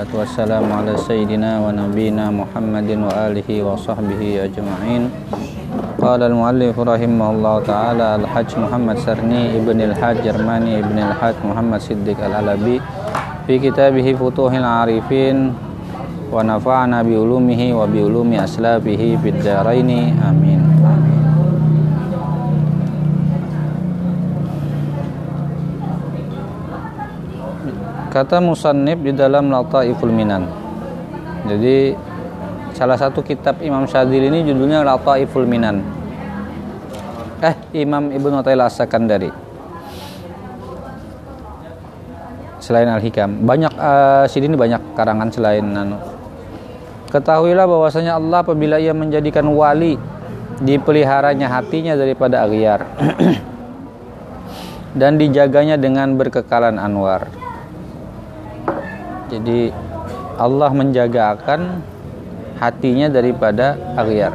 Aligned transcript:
wassalatu 0.00 0.24
wassalamu 0.24 0.72
ala 0.72 0.96
sayyidina 0.96 1.60
wa 1.60 1.68
nabiyina 1.76 2.32
Muhammadin 2.32 3.04
wa 3.04 3.12
alihi 3.28 3.60
wa 3.60 3.76
sahbihi 3.76 4.40
ajma'in. 4.48 5.12
Qala 6.00 6.24
al-muallif 6.24 6.72
rahimahullah 6.72 7.60
ta'ala 7.68 8.16
al-hajj 8.16 8.56
Muhammad 8.56 8.96
Sarni 9.04 9.60
ibn 9.60 9.76
al-hajj 9.76 10.24
Jermani 10.24 10.80
ibn 10.80 10.96
al-hajj 10.96 11.44
Muhammad 11.44 11.84
Siddiq 11.84 12.16
al-Alabi 12.16 12.80
Fi 13.44 13.60
Futuhil 14.16 14.64
Arifin 14.64 15.52
Wa 16.32 16.48
bi 17.04 17.14
ulumihi 17.20 17.76
wa 17.76 17.84
bi 17.84 18.00
ulumi 18.00 18.40
aslabihi 18.40 19.20
bid 19.20 19.44
daraini 19.44 20.16
amin. 20.24 20.59
Kata 28.10 28.42
Musannib 28.42 29.06
di 29.06 29.14
dalam 29.14 29.54
Lataiful 29.54 30.10
Minan. 30.10 30.42
Jadi 31.46 31.94
salah 32.74 32.98
satu 32.98 33.22
kitab 33.22 33.62
Imam 33.62 33.86
Syadili 33.86 34.26
ini 34.26 34.42
judulnya 34.42 34.82
Lataiful 34.82 35.46
Minan. 35.46 35.78
Eh, 37.38 37.54
Imam 37.86 38.10
Ibnu 38.10 38.42
Athaillah 38.42 38.66
As-Sakandari. 38.66 39.30
Selain 42.58 42.90
Al-Hikam, 42.90 43.46
banyak 43.46 43.72
uh, 43.78 44.26
sini 44.26 44.58
banyak 44.58 44.98
karangan 44.98 45.30
selain 45.30 45.64
anu. 45.70 45.96
Ketahuilah 47.14 47.64
bahwasanya 47.70 48.18
Allah 48.18 48.42
apabila 48.42 48.82
ia 48.82 48.90
menjadikan 48.90 49.46
wali 49.54 49.94
dipeliharanya 50.58 51.46
hatinya 51.46 51.94
daripada 51.94 52.42
aghyar 52.42 52.84
dan 55.00 55.14
dijaganya 55.14 55.78
dengan 55.80 56.14
berkekalan 56.20 56.76
anwar 56.76 57.49
jadi 59.30 59.70
Allah 60.34 60.70
menjaga 60.74 61.38
akan 61.38 61.78
hatinya 62.58 63.06
daripada 63.06 63.78
aghyar. 63.94 64.34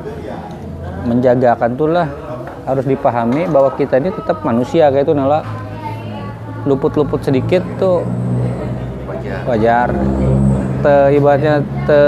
Menjaga 1.06 1.54
akan 1.60 1.70
itulah 1.76 2.08
harus 2.66 2.86
dipahami 2.88 3.46
bahwa 3.52 3.70
kita 3.78 4.02
ini 4.02 4.10
tetap 4.10 4.42
manusia 4.42 4.90
kayak 4.90 5.06
itu 5.06 5.14
nala 5.14 5.46
luput-luput 6.66 7.22
sedikit 7.22 7.62
tuh 7.78 8.08
wajar. 9.46 9.94
Te, 10.86 11.18
ibaratnya 11.18 11.66
te, 11.90 12.02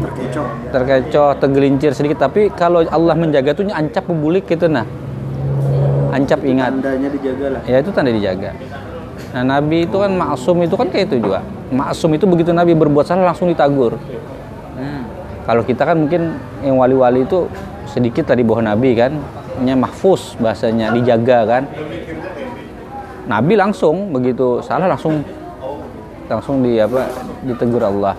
terkecoh. 0.00 0.46
terkecoh 0.72 1.30
tegelincir 1.36 1.92
sedikit. 1.92 2.24
Tapi 2.24 2.48
kalau 2.52 2.82
Allah 2.88 3.14
menjaga 3.14 3.52
tuh 3.52 3.68
ancap 3.70 4.08
bubulik 4.08 4.48
gitu 4.48 4.66
nah. 4.68 4.88
Ancap 6.10 6.40
ingat. 6.42 6.72
Tandanya 6.80 7.08
dijaga 7.12 7.46
lah. 7.58 7.60
Ya 7.68 7.76
itu 7.84 7.90
tanda 7.92 8.12
dijaga 8.12 8.52
nah 9.34 9.42
Nabi 9.58 9.90
itu 9.90 9.98
kan 9.98 10.14
maksum 10.14 10.62
itu 10.62 10.78
kan 10.78 10.86
kayak 10.86 11.10
itu 11.10 11.18
juga 11.18 11.42
maksum 11.74 12.14
itu 12.14 12.24
begitu 12.24 12.54
Nabi 12.54 12.72
berbuat 12.78 13.04
salah 13.04 13.34
langsung 13.34 13.50
ditagur. 13.50 13.98
Hmm. 14.78 15.02
Kalau 15.44 15.62
kita 15.66 15.82
kan 15.84 15.96
mungkin 15.98 16.38
yang 16.62 16.78
wali-wali 16.78 17.26
itu 17.26 17.50
sedikit 17.90 18.32
tadi 18.32 18.46
bawah 18.46 18.64
Nabi 18.64 18.96
kan, 18.96 19.12
nya 19.60 19.74
mahfuz 19.76 20.38
bahasanya 20.38 20.94
dijaga 20.94 21.38
kan. 21.44 21.62
Nabi 23.24 23.56
langsung 23.56 24.12
begitu 24.12 24.60
salah 24.60 24.84
langsung 24.84 25.24
langsung 26.28 26.60
di 26.64 26.80
apa 26.80 27.08
ditegur 27.44 27.84
Allah. 27.84 28.16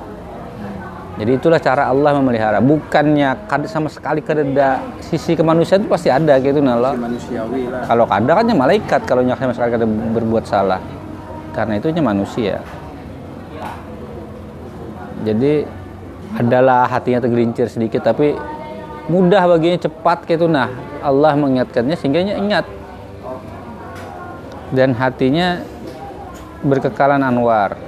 Jadi 1.15 1.31
itulah 1.31 1.63
cara 1.63 1.87
Allah 1.87 2.11
memelihara. 2.19 2.59
Bukannya 2.59 3.47
sama 3.71 3.87
sekali 3.87 4.19
kada 4.19 4.83
sisi 4.99 5.31
kemanusiaan 5.31 5.87
itu 5.87 5.89
pasti 5.89 6.11
ada 6.11 6.35
gitu 6.43 6.59
nala. 6.59 6.91
Kalau 7.87 8.03
kada 8.03 8.31
kan 8.35 8.43
malaikat 8.51 9.01
kalau 9.07 9.23
sama 9.23 9.55
sekali 9.55 9.79
kada 9.79 9.87
berbuat 9.87 10.43
salah. 10.43 11.04
Karena 11.55 11.79
itu 11.79 11.87
manusia. 12.03 12.59
Jadi 15.23 15.63
adalah 16.35 16.83
hatinya 16.91 17.23
tergelincir 17.23 17.71
sedikit 17.71 18.03
tapi 18.03 18.35
mudah 19.07 19.47
baginya 19.47 19.79
cepat 19.79 20.27
gitu 20.27 20.51
nah 20.51 20.67
Allah 20.99 21.31
mengingatkannya 21.39 21.95
sehingga 21.95 22.19
ingat. 22.19 22.67
Dan 24.75 24.91
hatinya 24.97 25.63
berkekalan 26.65 27.23
anwar. 27.23 27.79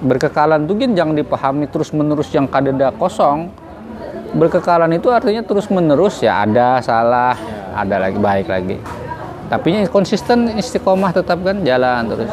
Berkekalan 0.00 0.64
itu 0.64 0.96
jangan 0.96 1.12
dipahami 1.12 1.68
terus 1.68 1.92
menerus 1.92 2.32
yang 2.32 2.48
kadeda 2.48 2.94
kosong. 2.96 3.52
Berkekalan 4.32 4.96
itu 4.96 5.12
artinya 5.12 5.44
terus 5.44 5.68
menerus 5.68 6.24
ya 6.24 6.42
ada 6.46 6.80
salah 6.80 7.36
ada 7.76 8.00
lagi 8.00 8.16
baik 8.16 8.48
lagi. 8.48 8.78
Tapi 9.50 9.84
konsisten 9.92 10.56
istiqomah 10.56 11.12
tetap 11.12 11.42
kan 11.44 11.60
jalan 11.66 12.08
terus 12.08 12.32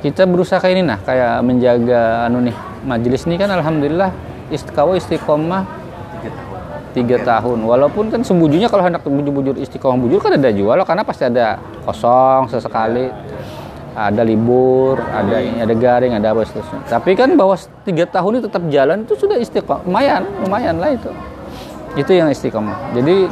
kita 0.00 0.24
berusaha 0.24 0.60
kayak 0.60 0.74
ini 0.76 0.82
nah 0.84 0.98
kayak 1.00 1.44
menjaga 1.44 2.26
anu 2.28 2.44
nih 2.44 2.56
majelis 2.84 3.28
ini 3.28 3.36
kan 3.36 3.52
alhamdulillah 3.52 4.10
istiqomah 4.48 4.96
istiqomah 4.96 5.62
tiga 6.90 7.22
tahun. 7.22 7.62
walaupun 7.62 8.10
kan 8.10 8.20
sembunyinya 8.26 8.66
kalau 8.66 8.82
hendak 8.82 9.06
bujur-bujur 9.06 9.54
istiqomah 9.56 9.98
bujur 9.98 10.18
kan 10.18 10.34
ada 10.34 10.50
jual 10.50 10.78
karena 10.82 11.02
pasti 11.06 11.24
ada 11.26 11.58
kosong 11.86 12.50
sesekali. 12.50 13.08
Ada 13.90 14.22
libur 14.22 15.02
ada 15.02 15.42
ini 15.42 15.66
ada 15.66 15.74
garing 15.74 16.14
ada 16.14 16.30
apa 16.30 16.46
seterusnya. 16.46 16.86
Tapi 16.86 17.18
kan 17.18 17.34
bahwa 17.34 17.58
tiga 17.82 18.06
tahun 18.06 18.38
ini 18.38 18.42
tetap 18.46 18.62
jalan 18.70 19.02
itu 19.02 19.18
sudah 19.18 19.34
istiqomah 19.34 19.82
lumayan 19.82 20.22
lumayan 20.46 20.78
lah 20.78 20.94
itu. 20.94 21.10
Itu 21.98 22.14
yang 22.14 22.30
istiqomah. 22.30 22.94
Jadi 22.94 23.26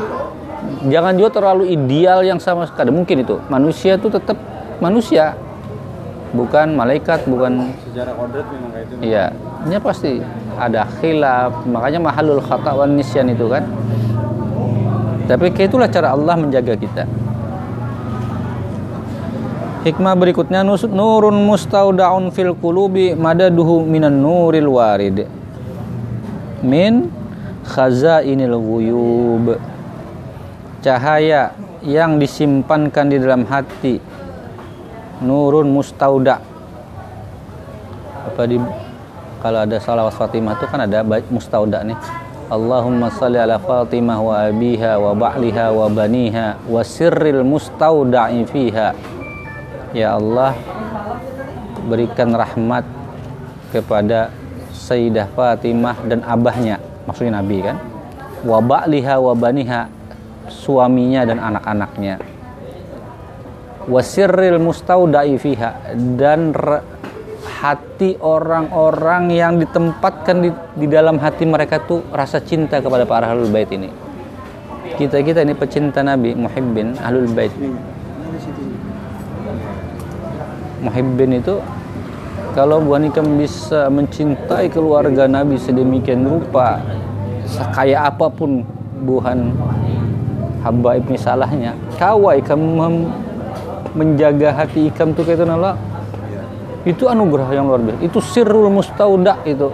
jangan 0.91 1.15
juga 1.15 1.31
terlalu 1.39 1.71
ideal 1.71 2.27
yang 2.27 2.43
sama 2.43 2.67
sekali. 2.67 2.91
Mungkin 2.91 3.23
itu. 3.23 3.39
Manusia 3.47 4.03
itu 4.03 4.11
tetap 4.11 4.35
manusia 4.83 5.39
bukan 6.33 6.77
malaikat 6.77 7.25
bukan 7.25 7.73
sejarah 7.89 8.13
kodrat 8.13 8.47
memang 8.53 8.71
kayak 8.73 8.87
itu 8.89 8.95
iya. 9.01 9.25
Ini 9.65 9.77
pasti 9.81 10.21
ada 10.59 10.85
khilaf 11.01 11.65
makanya 11.65 12.01
mahalul 12.03 12.43
khata 12.43 12.73
wan 12.77 12.95
nisyan 12.95 13.33
itu 13.33 13.49
kan. 13.49 13.65
Tapi 15.29 15.53
itulah 15.53 15.89
cara 15.93 16.17
Allah 16.17 16.37
menjaga 16.41 16.73
kita. 16.73 17.05
Hikmah 19.85 20.15
berikutnya 20.17 20.65
nurun 20.65 21.39
mustaudaun 21.49 22.33
fil 22.33 22.57
qulubi 22.57 23.13
madaduhu 23.13 23.85
minan 23.85 24.21
nuril 24.21 24.73
warid. 24.73 25.29
Min 26.65 27.13
khazainil 27.65 28.57
ghuyub. 28.57 29.61
Cahaya 30.81 31.53
yang 31.85 32.19
disimpankan 32.19 33.11
di 33.11 33.17
dalam 33.23 33.47
hati 33.47 34.03
nurun 35.23 35.69
mustauda. 35.71 36.39
Apa 38.29 38.43
di 38.47 38.59
kalau 39.39 39.63
ada 39.63 39.79
salawat 39.79 40.15
Fatimah 40.19 40.59
itu 40.59 40.67
kan 40.67 40.83
ada 40.83 41.03
mustauda 41.31 41.83
nih. 41.87 41.99
Allahumma 42.49 43.13
salli 43.13 43.37
ala 43.37 43.61
Fatimah 43.61 44.19
wa 44.19 44.35
abiha 44.49 44.97
wa 44.97 45.13
ba'liha 45.13 45.69
wa 45.69 45.87
baniha 45.87 46.59
wa 46.65 46.81
sirril 46.83 47.45
mustauda'i 47.45 48.43
fiha. 48.49 48.97
Ya 49.93 50.17
Allah 50.17 50.57
berikan 51.87 52.33
rahmat 52.33 52.85
kepada 53.71 54.33
Sayyidah 54.73 55.29
Fatimah 55.37 56.01
dan 56.09 56.25
abahnya 56.25 56.81
maksudnya 57.05 57.39
Nabi 57.39 57.63
kan. 57.63 57.77
Wa 58.43 58.59
ba'liha 58.65 59.21
wa 59.21 59.35
baniha 59.37 59.93
suaminya 60.49 61.29
dan 61.29 61.39
anak-anaknya 61.39 62.38
wasirril 63.89 64.61
mustaudai 64.61 65.35
fiha 65.41 65.97
dan 66.21 66.53
hati 67.59 68.15
orang-orang 68.23 69.35
yang 69.35 69.59
ditempatkan 69.59 70.45
di, 70.45 70.51
di 70.79 70.87
dalam 70.87 71.19
hati 71.19 71.43
mereka 71.43 71.83
tuh 71.83 72.07
rasa 72.15 72.39
cinta 72.39 72.79
kepada 72.79 73.03
para 73.03 73.33
ahlul 73.33 73.51
bait 73.51 73.67
ini. 73.75 73.91
Kita 74.95 75.19
kita 75.25 75.43
ini 75.43 75.59
pecinta 75.59 76.05
Nabi, 76.07 76.39
muhibbin 76.39 76.95
ahlul 77.03 77.31
bait. 77.35 77.51
Muhibbin 80.79 81.43
itu 81.43 81.59
kalau 82.55 82.79
bukan 82.79 83.11
ikan 83.11 83.27
bisa 83.39 83.91
mencintai 83.91 84.71
keluarga 84.71 85.27
Nabi 85.27 85.59
sedemikian 85.59 86.27
rupa, 86.27 86.79
sekaya 87.47 88.07
apa 88.07 88.31
pun 88.31 88.63
buhan 89.03 89.55
hamba 90.63 90.99
ibni 90.99 91.19
salahnya, 91.19 91.75
kawai 91.99 92.39
kamu 92.43 93.11
menjaga 93.95 94.53
hati 94.53 94.89
ikan 94.93 95.13
tuh 95.13 95.25
kayak 95.25 95.43
itu 95.43 95.47
nala. 95.47 95.73
Itu 96.87 97.05
anugerah 97.11 97.49
yang 97.53 97.69
luar 97.69 97.81
biasa. 97.85 98.01
Itu 98.01 98.19
sirrul 98.21 98.73
mustauda 98.73 99.41
itu. 99.45 99.69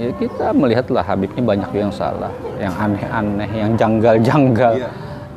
Ya 0.00 0.10
kita 0.16 0.56
melihatlah 0.56 1.04
Habib 1.04 1.28
ini 1.36 1.44
banyak 1.44 1.70
yang 1.76 1.92
salah 1.92 2.32
yang 2.56 2.72
aneh-aneh 2.72 3.50
yang 3.52 3.76
janggal-janggal 3.76 4.80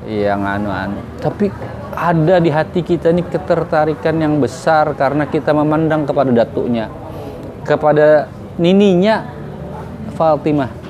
iya. 0.07 0.31
yang 0.31 0.39
anu-anu. 0.39 1.03
Tapi 1.19 1.51
ada 1.93 2.39
di 2.39 2.49
hati 2.49 2.79
kita 2.79 3.11
ini 3.11 3.27
ketertarikan 3.27 4.15
yang 4.17 4.39
besar 4.39 4.95
karena 4.95 5.27
kita 5.27 5.51
memandang 5.51 6.07
kepada 6.07 6.31
datuknya 6.31 6.89
kepada 7.63 8.27
nininya 8.59 9.23
Fatimah 10.13 10.82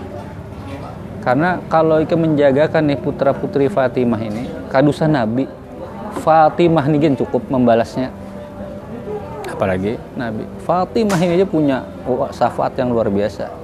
karena 1.24 1.64
kalau 1.72 2.04
Ika 2.04 2.20
menjagakan 2.20 2.84
nih 2.84 3.00
putra 3.00 3.32
putri 3.32 3.72
Fatimah 3.72 4.20
ini 4.20 4.52
kadusan 4.68 5.16
Nabi 5.16 5.48
Fatimah 6.20 6.86
nih 6.92 7.00
gen 7.00 7.16
cukup 7.16 7.48
membalasnya 7.48 8.12
apalagi 9.48 9.96
Nabi 10.20 10.44
Fatimah 10.68 11.20
ini 11.24 11.40
aja 11.40 11.48
punya 11.48 11.88
syafaat 12.36 12.76
yang 12.76 12.92
luar 12.92 13.08
biasa 13.08 13.64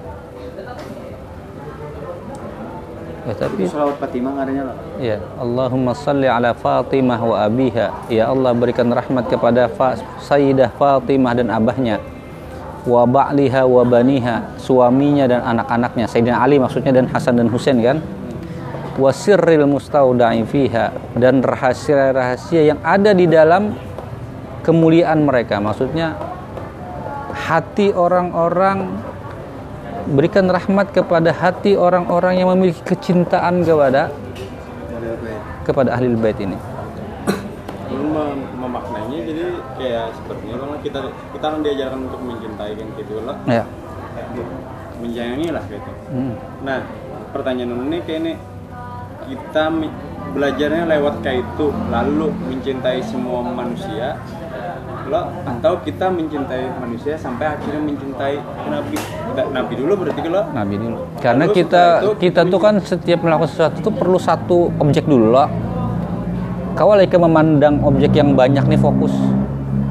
ya 3.30 3.34
tapi 3.36 3.70
selawat 3.70 4.02
Fatimah 4.02 4.34
adanya 4.42 4.74
lah. 4.74 4.76
Ya, 4.98 5.22
Allahumma 5.38 5.94
salli 5.94 6.26
ala 6.26 6.58
Fatimah 6.58 7.22
wa 7.22 7.38
abiha. 7.46 8.10
Ya 8.10 8.26
Allah 8.26 8.58
berikan 8.58 8.90
rahmat 8.90 9.30
kepada 9.30 9.70
Fa 9.70 9.94
Sayyidah 10.18 10.74
Fatimah 10.74 11.38
dan 11.38 11.54
abahnya. 11.54 12.02
Wa 12.88 13.04
ba'liha 13.04 13.68
wa 13.68 13.84
baniha, 13.84 14.56
suaminya 14.56 15.28
dan 15.28 15.44
anak-anaknya. 15.44 16.08
Sayyidina 16.08 16.40
Ali 16.40 16.62
maksudnya 16.62 16.96
dan 16.96 17.12
Hasan 17.12 17.36
dan 17.36 17.52
Husain 17.52 17.76
kan? 17.84 18.00
Wa 18.96 19.12
sirril 19.12 19.68
mustauda'i 19.68 20.44
fiha 20.48 20.92
dan 21.16 21.44
rahasia-rahasia 21.44 22.76
yang 22.76 22.80
ada 22.84 23.12
di 23.16 23.28
dalam 23.28 23.76
kemuliaan 24.64 25.24
mereka. 25.24 25.60
Maksudnya 25.60 26.16
hati 27.36 27.96
orang-orang 27.96 29.00
berikan 30.10 30.50
rahmat 30.50 30.90
kepada 30.92 31.30
hati 31.32 31.78
orang-orang 31.78 32.42
yang 32.42 32.50
memiliki 32.52 32.82
kecintaan 32.82 33.62
kepada 33.62 34.10
kepada 35.64 35.94
ahli 35.94 36.10
bait 36.18 36.38
ini. 36.42 36.58
Kayak 39.80 40.12
sepertinya 40.12 40.56
bang 40.60 40.72
kita 40.84 41.00
kita 41.08 41.46
kan 41.48 41.60
diajarkan 41.64 42.00
untuk 42.12 42.22
mencintai 42.22 42.72
kan 42.76 42.88
gitu 43.00 43.14
lah, 43.24 43.38
Ya. 43.48 43.64
menyayangi 45.00 45.48
lah 45.56 45.64
gitu. 45.72 45.92
Hmm. 46.12 46.36
Nah 46.68 46.84
pertanyaan 47.32 47.88
ini 47.88 47.98
kayak 48.04 48.20
ini 48.20 48.34
kita 49.32 49.64
belajarnya 50.36 50.84
lewat 50.86 51.24
kayak 51.24 51.48
itu 51.48 51.72
lalu 51.90 52.28
mencintai 52.52 53.00
semua 53.02 53.42
manusia 53.42 54.20
lo 55.10 55.26
atau 55.42 55.82
kita 55.82 56.06
mencintai 56.06 56.70
manusia 56.78 57.18
sampai 57.18 57.58
akhirnya 57.58 57.82
mencintai 57.82 58.38
nabi 58.70 58.94
nabi 59.50 59.74
dulu 59.74 60.06
berarti 60.06 60.22
kalau 60.22 60.44
Nabi 60.54 60.76
dulu. 60.78 61.02
Karena 61.18 61.44
Lalu 61.50 61.56
kita 61.58 61.84
itu 62.04 62.10
kita 62.30 62.42
tuh 62.46 62.60
kan 62.62 62.76
setiap 62.78 63.20
melakukan 63.26 63.50
sesuatu 63.50 63.78
tuh 63.82 63.94
perlu 63.96 64.20
satu 64.22 64.58
objek 64.78 65.10
dulu 65.10 65.34
loh. 65.34 65.50
Kau 66.78 66.94
lagi 66.94 67.18
memandang 67.18 67.82
objek 67.82 68.14
yang 68.14 68.38
banyak 68.38 68.70
nih 68.70 68.78
fokus. 68.78 69.12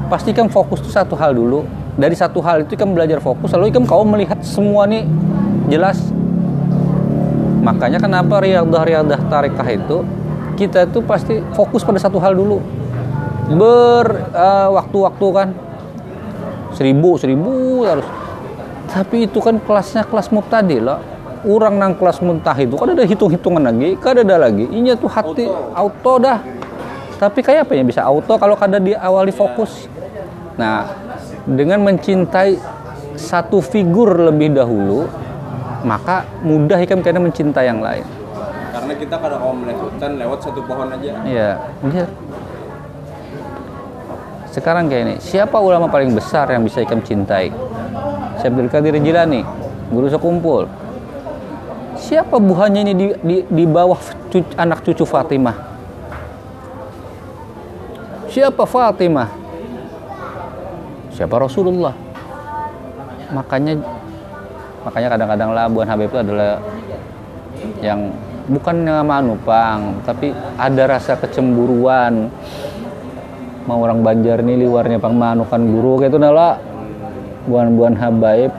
Pastikan 0.09 0.49
fokus 0.49 0.81
tuh 0.81 0.89
satu 0.89 1.13
hal 1.13 1.37
dulu. 1.37 1.63
Dari 1.99 2.15
satu 2.17 2.41
hal 2.41 2.65
itu 2.65 2.73
kan 2.73 2.89
belajar 2.89 3.21
fokus. 3.21 3.53
Lalu 3.53 3.69
kan 3.69 3.85
kau 3.85 4.01
melihat 4.01 4.41
semua 4.41 4.89
nih 4.89 5.05
jelas. 5.69 6.01
Makanya 7.61 8.01
kenapa 8.01 8.41
riadah 8.41 8.83
riadah 8.83 9.19
tarikah 9.29 9.67
itu 9.69 10.01
kita 10.57 10.89
tuh 10.89 11.05
pasti 11.05 11.39
fokus 11.53 11.85
pada 11.85 12.01
satu 12.01 12.17
hal 12.17 12.33
dulu. 12.33 12.57
Berwaktu-waktu 13.53 15.27
kan 15.29 15.49
seribu 16.73 17.17
seribu 17.17 17.83
harus 17.85 18.05
tapi 18.89 19.29
itu 19.29 19.37
kan 19.41 19.61
kelasnya 19.61 20.05
kelas 20.05 20.33
mubtadi 20.33 20.81
loh 20.81 20.97
orang 21.45 21.77
nang 21.77 21.93
kelas 21.95 22.19
muntah 22.21 22.57
itu 22.57 22.75
kan 22.75 22.91
ada 22.93 23.05
hitung-hitungan 23.05 23.63
lagi 23.63 23.95
kan 23.97 24.17
ada 24.17 24.35
lagi 24.35 24.65
ini 24.69 24.91
tuh 24.97 25.07
hati 25.07 25.45
auto, 25.77 26.13
dah 26.19 26.41
tapi 27.19 27.39
kayak 27.43 27.69
apa 27.69 27.73
ya 27.77 27.83
bisa 27.85 28.01
auto 28.03 28.35
kalau 28.35 28.57
kada 28.57 28.81
diawali 28.81 29.31
fokus 29.31 29.87
nah 30.59 30.91
dengan 31.47 31.79
mencintai 31.79 32.59
satu 33.15 33.63
figur 33.63 34.11
lebih 34.27 34.51
dahulu 34.51 35.07
maka 35.81 36.27
mudah 36.43 36.75
ikan 36.83 36.99
karena 36.99 37.23
mencintai 37.23 37.63
yang 37.63 37.79
lain 37.79 38.03
karena 38.69 38.93
kita 38.93 39.15
kadang 39.15 39.39
kalau 39.39 39.55
melihat 39.55 39.79
hutan 39.81 40.11
lewat 40.19 40.39
satu 40.43 40.59
pohon 40.67 40.91
aja 40.91 41.11
Iya, 41.23 41.49
iya. 41.87 42.05
Sekarang 44.49 44.89
kayak 44.89 45.03
ini, 45.05 45.15
siapa 45.21 45.61
ulama 45.61 45.85
paling 45.85 46.09
besar 46.09 46.49
yang 46.49 46.65
bisa 46.65 46.81
ikam 46.81 47.05
cintai? 47.05 47.53
Syekh 48.41 48.49
Abdul 48.49 48.69
Qadir 48.73 48.97
Jilani, 48.97 49.45
guru 49.93 50.09
sekumpul. 50.09 50.65
Siapa 51.93 52.41
buahnya 52.41 52.81
ini 52.81 52.93
di, 52.97 53.05
di, 53.21 53.37
di 53.45 53.65
bawah 53.69 54.01
cu- 54.33 54.55
anak 54.57 54.81
cucu 54.81 55.05
Fatimah? 55.05 55.53
Siapa 58.25 58.65
Fatimah? 58.65 59.29
Siapa? 61.19 61.35
Rasulullah? 61.35 61.91
Makanya 63.35 63.75
makanya 64.87 65.07
kadang-kadang 65.11 65.49
Labuan 65.51 65.91
Habib 65.91 66.07
itu 66.07 66.17
adalah 66.23 66.63
yang 67.83 68.15
bukan 68.47 68.87
nama 68.87 69.19
nupang 69.19 69.99
tapi 70.07 70.31
ada 70.55 70.95
rasa 70.95 71.19
kecemburuan. 71.19 72.31
Mau 73.67 73.83
orang 73.83 73.99
Banjar 73.99 74.39
nih 74.47 74.63
liwarnya 74.63 75.03
pang 75.03 75.19
manukan 75.19 75.59
guru 75.59 75.99
kayak 75.99 76.15
itu 76.15 76.17
nala 76.23 76.57
buan-buan 77.45 77.99
habaib 77.99 78.49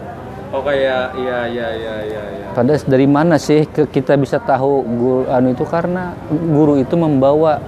oh 0.50 0.62
kayak 0.62 1.14
iya 1.18 1.38
iya 1.46 1.68
iya 1.74 1.94
iya 2.04 2.22
iya. 2.36 2.46
Pada 2.54 2.78
dari 2.78 3.06
mana 3.06 3.34
sih 3.38 3.66
ke 3.66 3.88
kita 3.88 4.14
bisa 4.20 4.36
tahu 4.38 4.84
guru 4.84 5.22
anu 5.32 5.56
itu? 5.56 5.64
Karena 5.66 6.14
guru 6.28 6.78
itu 6.78 6.94
membawa 6.94 7.58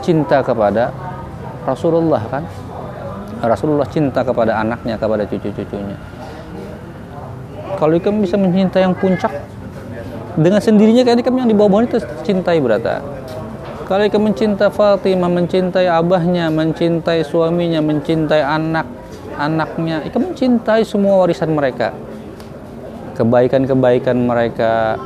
cinta 0.00 0.40
kepada 0.40 0.94
Rasulullah 1.66 2.22
kan 2.30 2.44
Rasulullah 3.44 3.88
cinta 3.88 4.24
kepada 4.24 4.60
anaknya 4.60 4.96
kepada 4.96 5.28
cucu-cucunya. 5.28 5.98
Kalau 7.76 7.92
ikan 8.00 8.20
bisa 8.22 8.40
mencintai 8.40 8.86
yang 8.86 8.96
puncak 8.96 9.32
dengan 10.36 10.60
sendirinya 10.60 11.02
kayak 11.04 11.24
ikan 11.24 11.36
yang 11.36 11.48
di 11.48 11.56
bawah-bawah 11.56 11.84
itu 11.88 11.98
cintai 12.24 12.60
berata 12.60 13.00
kalau 13.86 14.02
ikan 14.02 14.18
mencintai 14.18 14.66
Fatimah 14.68 15.30
mencintai 15.30 15.86
abahnya 15.86 16.50
mencintai 16.50 17.22
suaminya 17.22 17.78
mencintai 17.78 18.42
anak 18.42 18.82
anaknya 19.38 20.02
ikan 20.10 20.32
mencintai 20.32 20.82
semua 20.82 21.22
warisan 21.22 21.54
mereka. 21.54 21.94
Kebaikan-kebaikan 23.14 24.16
mereka 24.28 25.00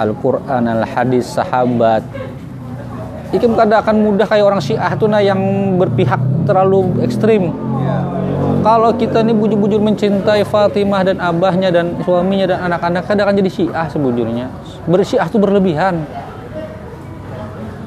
Al-Quran, 0.00 0.64
Al-Hadis, 0.64 1.28
sahabat. 1.36 2.00
Ikem 3.34 3.52
kada 3.52 3.84
akan 3.84 3.96
mudah 4.00 4.24
kayak 4.24 4.44
orang 4.46 4.62
Syiah 4.64 4.92
tuh 4.96 5.10
nah 5.10 5.20
yang 5.20 5.40
berpihak 5.76 6.20
terlalu 6.44 7.02
ekstrim. 7.02 7.50
Kalau 8.62 8.94
kita 8.94 9.26
ini 9.26 9.34
bujur-bujur 9.34 9.82
mencintai 9.82 10.46
Fatimah 10.46 11.02
dan 11.02 11.18
abahnya 11.18 11.74
dan 11.74 11.98
suaminya 12.06 12.46
dan 12.46 12.58
anak-anak 12.70 13.02
kada 13.10 13.26
akan 13.26 13.34
jadi 13.42 13.50
Syiah 13.50 13.86
sebujurnya. 13.90 14.46
Bersyiah 14.86 15.26
itu 15.26 15.38
berlebihan. 15.42 16.06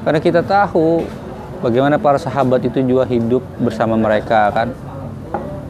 Karena 0.04 0.20
kita 0.20 0.44
tahu 0.44 1.08
bagaimana 1.64 1.96
para 1.96 2.20
sahabat 2.20 2.60
itu 2.68 2.84
juga 2.84 3.08
hidup 3.08 3.40
bersama 3.58 3.96
mereka 3.96 4.52
kan. 4.52 4.76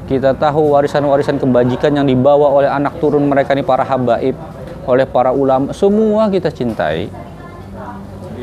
Kita 0.09 0.33
tahu 0.37 0.73
warisan-warisan 0.73 1.37
kebajikan 1.37 1.93
yang 1.93 2.05
dibawa 2.05 2.49
oleh 2.49 2.69
anak 2.69 2.97
turun 3.01 3.25
mereka 3.25 3.57
ini 3.57 3.65
para 3.65 3.81
habaib, 3.81 4.37
oleh 4.85 5.05
para 5.05 5.33
ulama, 5.33 5.73
semua 5.73 6.29
kita 6.29 6.53
cintai. 6.53 7.09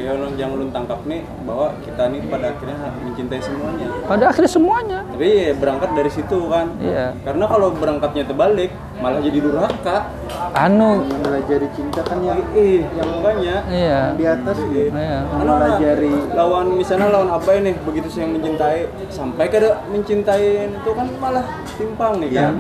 Iya, 0.03 0.19
lu 0.19 0.35
yang 0.35 0.59
lu 0.59 0.67
tangkap 0.75 0.99
nih 1.07 1.23
bahwa 1.47 1.71
kita 1.87 2.11
nih 2.11 2.27
pada 2.27 2.51
akhirnya 2.51 2.75
mencintai 3.07 3.39
semuanya. 3.39 3.87
Pada 4.03 4.25
akhirnya 4.35 4.51
semuanya. 4.51 4.99
Tapi 5.15 5.29
ya 5.31 5.53
berangkat 5.55 5.91
dari 5.95 6.11
situ 6.11 6.39
kan. 6.51 6.67
Iya. 6.83 7.15
Karena 7.23 7.45
kalau 7.47 7.71
berangkatnya 7.71 8.27
terbalik, 8.27 8.75
malah 8.99 9.23
jadi 9.23 9.39
durhaka. 9.39 10.11
Anu, 10.59 11.07
Melajari 11.23 11.71
cinta 11.79 12.03
kan 12.03 12.19
yang 12.19 12.43
Eh, 12.51 12.83
yang 12.99 13.09
makanya 13.23 13.57
iya. 13.71 14.01
di 14.19 14.25
atas 14.27 14.59
gitu. 14.75 14.91
Iya. 14.91 15.23
Karena 15.23 15.53
Melajari 15.55 16.15
lawan 16.35 16.67
misalnya 16.75 17.07
lawan 17.15 17.31
apa 17.31 17.49
nih 17.63 17.75
begitu 17.87 18.09
saya 18.11 18.27
mencintai 18.27 18.81
sampai 19.07 19.47
kada 19.47 19.87
mencintai 19.87 20.67
itu 20.67 20.91
kan 20.99 21.07
malah 21.23 21.47
timpang 21.79 22.19
nih 22.19 22.31
kan. 22.43 22.53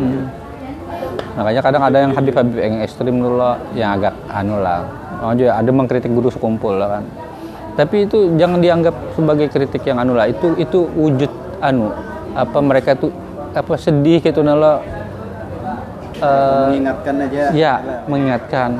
Makanya 1.34 1.60
kadang 1.64 1.82
ada 1.90 1.98
yang 2.06 2.12
Habib-Habib 2.14 2.54
yang 2.54 2.78
ekstrim 2.86 3.18
dulu 3.18 3.34
lah, 3.42 3.58
yang 3.74 3.98
agak 3.98 4.14
anu 4.30 4.62
lah. 4.62 4.86
Oh, 5.22 5.34
juga 5.34 5.58
ada 5.58 5.70
mengkritik 5.74 6.10
guru 6.14 6.30
sekumpul 6.30 6.78
lah 6.78 6.98
kan. 6.98 7.04
Tapi 7.72 8.04
itu 8.04 8.36
jangan 8.36 8.60
dianggap 8.60 9.16
sebagai 9.16 9.48
kritik 9.48 9.82
yang 9.88 10.00
anu 10.00 10.12
lah. 10.12 10.28
Itu 10.28 10.56
itu 10.60 10.84
wujud 10.92 11.30
anu 11.62 11.94
apa 12.32 12.58
mereka 12.64 12.96
tuh 12.96 13.12
apa 13.52 13.76
sedih 13.76 14.24
gitu 14.24 14.40
nala 14.40 14.80
eh, 16.16 16.68
mengingatkan 16.72 17.14
aja. 17.28 17.42
ya 17.52 17.74
mengingatkan 18.08 18.70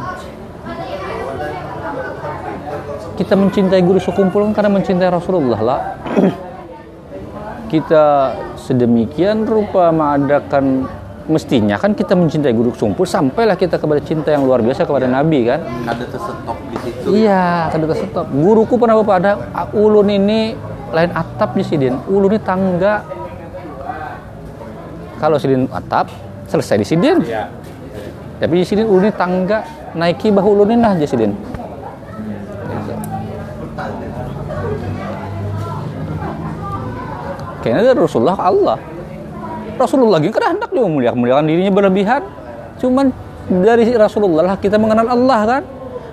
kita 3.21 3.35
mencintai 3.37 3.83
guru 3.85 4.01
sekumpul 4.01 4.49
kan 4.49 4.53
karena 4.57 4.71
mencintai 4.73 5.11
Rasulullah 5.13 5.61
lah 5.61 5.81
kita 7.73 8.35
sedemikian 8.57 9.45
rupa 9.45 9.93
mengadakan 9.93 10.89
mestinya 11.33 11.75
kan 11.75 11.93
kita 11.93 12.13
mencintai 12.13 12.53
guru 12.53 12.71
sekumpul 12.71 13.03
sampailah 13.03 13.57
kita 13.57 13.81
kepada 13.81 13.99
cinta 13.99 14.29
yang 14.29 14.45
luar 14.45 14.61
biasa 14.61 14.85
kepada 14.85 15.09
Nabi 15.09 15.49
kan 15.49 15.65
Ada 15.83 16.05
tersetop 16.05 16.57
di 16.69 16.77
situ. 16.79 17.07
iya 17.17 17.67
kada 17.67 17.89
stop 17.91 18.27
guruku 18.29 18.77
pernah 18.77 19.01
bapak 19.01 19.17
ada 19.19 19.33
"Ah, 19.51 19.67
ulun 19.73 20.07
ini 20.07 20.53
lain 20.93 21.11
atap 21.11 21.57
di 21.57 21.65
sidin 21.65 21.97
ulun 22.07 22.29
ini 22.29 22.41
tangga 22.41 23.01
kalau 25.17 25.41
sidin 25.41 25.65
atap 25.73 26.13
selesai 26.47 26.77
di 26.77 26.87
sidin 26.87 27.17
Ya. 27.25 27.49
tapi 28.37 28.61
di 28.61 28.67
sini 28.69 28.85
ulun 28.85 29.09
ini 29.09 29.15
tangga 29.15 29.65
naiki 29.93 30.29
bahu 30.29 30.53
ulun 30.53 30.69
ini 30.71 30.79
nah 30.79 30.93
aja 30.93 31.05
sidin. 31.05 31.33
Kayaknya 37.63 37.95
dari 37.95 38.01
Rasulullah 38.01 38.39
Allah. 38.39 38.79
Rasulullah 39.83 40.23
lagi 40.23 40.31
kan 40.31 40.55
hendak 40.55 40.71
juga 40.71 40.87
mulia 40.87 41.11
muliakan 41.11 41.45
dirinya 41.51 41.73
berlebihan. 41.75 42.23
Cuman 42.79 43.11
dari 43.51 43.91
Rasulullah 43.99 44.55
lah 44.55 44.57
kita 44.57 44.79
mengenal 44.79 45.11
Allah 45.11 45.41
kan. 45.45 45.63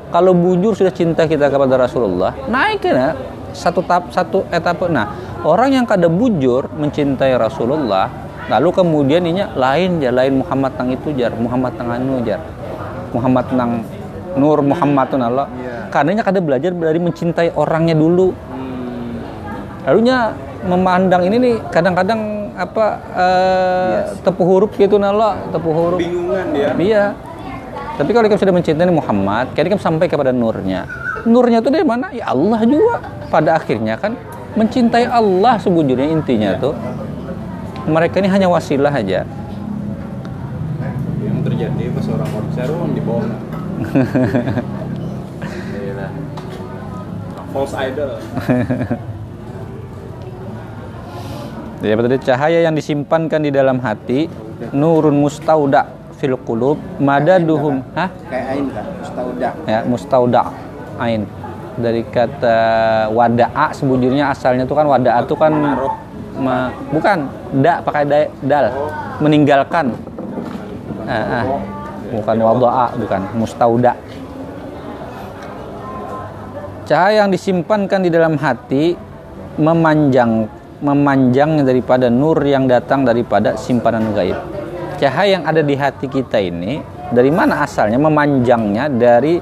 Kalau 0.09 0.33
bujur 0.33 0.73
sudah 0.73 0.89
cinta 0.89 1.29
kita 1.29 1.53
kepada 1.53 1.77
Rasulullah, 1.77 2.33
naik 2.49 2.81
ya 2.81 3.13
satu 3.53 3.85
tap 3.85 4.09
satu 4.09 4.41
etapa. 4.49 4.89
Nah, 4.89 5.13
orang 5.45 5.77
yang 5.77 5.85
kada 5.85 6.09
bujur 6.09 6.65
mencintai 6.65 7.37
Rasulullah, 7.37 8.09
lalu 8.49 8.73
kemudian 8.73 9.21
ini 9.21 9.45
lain 9.53 10.01
ya 10.01 10.09
lain 10.09 10.41
Muhammad 10.41 10.73
tang 10.81 10.89
itu 10.89 11.13
jar, 11.13 11.29
Muhammad 11.37 11.77
tang 11.77 11.93
anu 11.93 12.25
jar. 12.25 12.41
Muhammad 13.13 13.53
nang 13.53 13.85
Nur 14.37 14.61
Muhammadun 14.61 15.21
Allah. 15.25 15.49
Iya. 15.57 15.89
Karenanya 15.89 16.23
kada 16.25 16.39
belajar 16.41 16.71
dari 16.73 16.99
mencintai 17.01 17.49
orangnya 17.57 17.97
dulu. 17.97 18.29
Hmm. 18.29 19.25
Lalunya 19.89 20.37
memandang 20.63 21.25
ini 21.25 21.35
nih 21.41 21.55
kadang-kadang 21.73 22.38
apa 22.59 22.85
eh, 23.15 23.97
tepuh 24.19 24.43
huruf 24.43 24.71
gitu 24.75 24.99
nala, 24.99 25.39
tepuh 25.55 25.71
huruf. 25.71 25.99
Bingungan 26.03 26.51
dia. 26.51 26.69
Iya. 26.75 27.05
Tapi 27.95 28.11
kalau 28.11 28.27
kita 28.27 28.39
sudah 28.39 28.55
mencintai 28.55 28.91
Muhammad, 28.91 29.51
kita 29.55 29.75
kan 29.75 29.79
sampai 29.79 30.11
kepada 30.11 30.35
nurnya. 30.35 30.87
Nurnya 31.23 31.59
itu 31.63 31.71
dari 31.71 31.87
mana? 31.87 32.11
Ya 32.11 32.31
Allah 32.31 32.59
juga. 32.67 32.99
Pada 33.31 33.55
akhirnya 33.59 33.95
kan 33.95 34.15
mencintai 34.55 35.07
Allah 35.07 35.55
sebujurnya 35.59 36.11
intinya 36.11 36.55
tuh. 36.59 36.75
Mereka 37.87 38.19
ini 38.19 38.27
hanya 38.27 38.47
wasilah 38.51 38.91
aja. 38.91 39.23
Yang 41.23 41.39
terjadi 41.47 41.83
pas 41.95 42.05
orang 42.11 42.29
orang 42.35 42.91
di 42.91 43.01
bawah. 43.03 43.23
Iya. 45.79 46.11
False 47.55 47.75
idol. 47.79 48.11
Ya 51.79 51.95
tadi 51.95 52.17
cahaya 52.19 52.59
yang 52.67 52.75
disimpankan 52.75 53.39
di 53.39 53.51
dalam 53.55 53.79
hati, 53.79 54.27
nurun 54.75 55.15
mustauda 55.15 55.87
fil 56.19 56.35
qulub, 56.43 56.75
madaduhum, 56.99 57.79
hah? 57.95 58.11
Kayak 58.27 58.45
ain 58.51 58.65
kan, 58.67 58.85
mustauda. 58.99 59.49
Ya, 59.63 59.79
mustauda 59.87 60.41
ain. 60.99 61.23
Dari 61.79 62.03
kata 62.03 62.57
wada'a 63.15 63.71
sebujurnya 63.71 64.35
asalnya 64.35 64.67
itu 64.67 64.75
kan 64.75 64.83
wada'a 64.83 65.23
itu 65.23 65.35
kan 65.39 65.53
ma- 66.35 66.71
bukan 66.91 67.31
da 67.63 67.79
pakai 67.79 68.03
da- 68.03 68.31
dal 68.43 68.65
meninggalkan 69.23 69.95
Ah, 71.07 71.41
ah. 71.41 71.43
bukan 72.11 72.35
wada'a 72.35 72.85
bukan 72.99 73.21
mustauda 73.31 73.95
cahaya 76.83 77.23
yang 77.23 77.31
disimpankan 77.31 78.03
di 78.03 78.11
dalam 78.11 78.35
hati 78.35 78.99
memanjang 79.55 80.51
memanjang 80.79 81.63
daripada 81.67 82.07
nur 82.07 82.39
yang 82.43 82.65
datang 82.65 83.03
daripada 83.03 83.59
simpanan 83.59 84.15
gaib. 84.15 84.35
Cahaya 84.99 85.39
yang 85.39 85.43
ada 85.47 85.63
di 85.63 85.75
hati 85.79 86.07
kita 86.11 86.39
ini 86.39 86.83
dari 87.11 87.31
mana 87.31 87.63
asalnya 87.63 87.99
memanjangnya 87.99 88.91
dari 88.91 89.39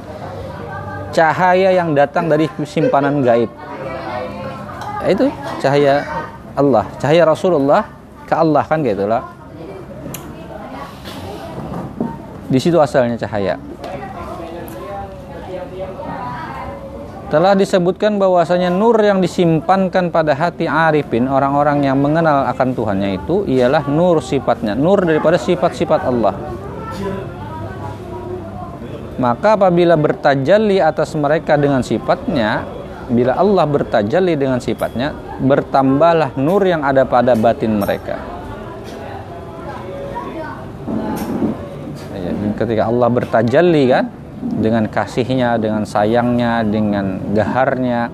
cahaya 1.14 1.74
yang 1.74 1.98
datang 1.98 2.30
dari 2.30 2.46
simpanan 2.66 3.22
gaib. 3.26 3.50
Ya 5.02 5.08
itu 5.14 5.26
cahaya 5.62 6.06
Allah 6.58 6.86
cahaya 6.98 7.24
Rasulullah 7.26 7.86
ke 8.26 8.34
Allah 8.34 8.66
kan 8.66 8.82
gitu 8.82 9.06
lah. 9.06 9.24
Di 12.48 12.60
situ 12.64 12.80
asalnya 12.80 13.20
cahaya 13.20 13.60
telah 17.28 17.60
disebutkan 17.60 18.16
bahwasanya 18.16 18.72
nur 18.72 18.96
yang 19.04 19.20
disimpankan 19.20 20.16
pada 20.16 20.32
hati 20.32 20.64
arifin 20.64 21.28
orang-orang 21.28 21.84
yang 21.84 22.00
mengenal 22.00 22.48
akan 22.48 22.72
Tuhannya 22.72 23.20
itu 23.20 23.44
ialah 23.44 23.84
nur 23.92 24.24
sifatnya 24.24 24.80
nur 24.80 25.04
daripada 25.04 25.36
sifat-sifat 25.36 26.08
Allah. 26.08 26.36
Maka 29.18 29.60
apabila 29.60 30.00
bertajalli 30.00 30.80
atas 30.80 31.18
mereka 31.20 31.60
dengan 31.60 31.84
sifatnya 31.84 32.64
bila 33.12 33.36
Allah 33.36 33.66
bertajalli 33.66 34.34
dengan 34.40 34.64
sifatnya 34.64 35.12
bertambahlah 35.44 36.38
nur 36.40 36.64
yang 36.64 36.86
ada 36.86 37.04
pada 37.04 37.36
batin 37.36 37.76
mereka. 37.76 38.16
Ya, 42.16 42.32
ketika 42.56 42.88
Allah 42.88 43.10
bertajalli 43.12 43.84
kan 43.92 44.06
dengan 44.42 44.86
kasihnya, 44.86 45.58
dengan 45.58 45.84
sayangnya, 45.84 46.62
dengan 46.62 47.22
gaharnya, 47.34 48.10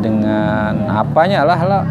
dengan 0.00 0.88
apanya 0.88 1.44
lah 1.44 1.60
lah 1.60 1.84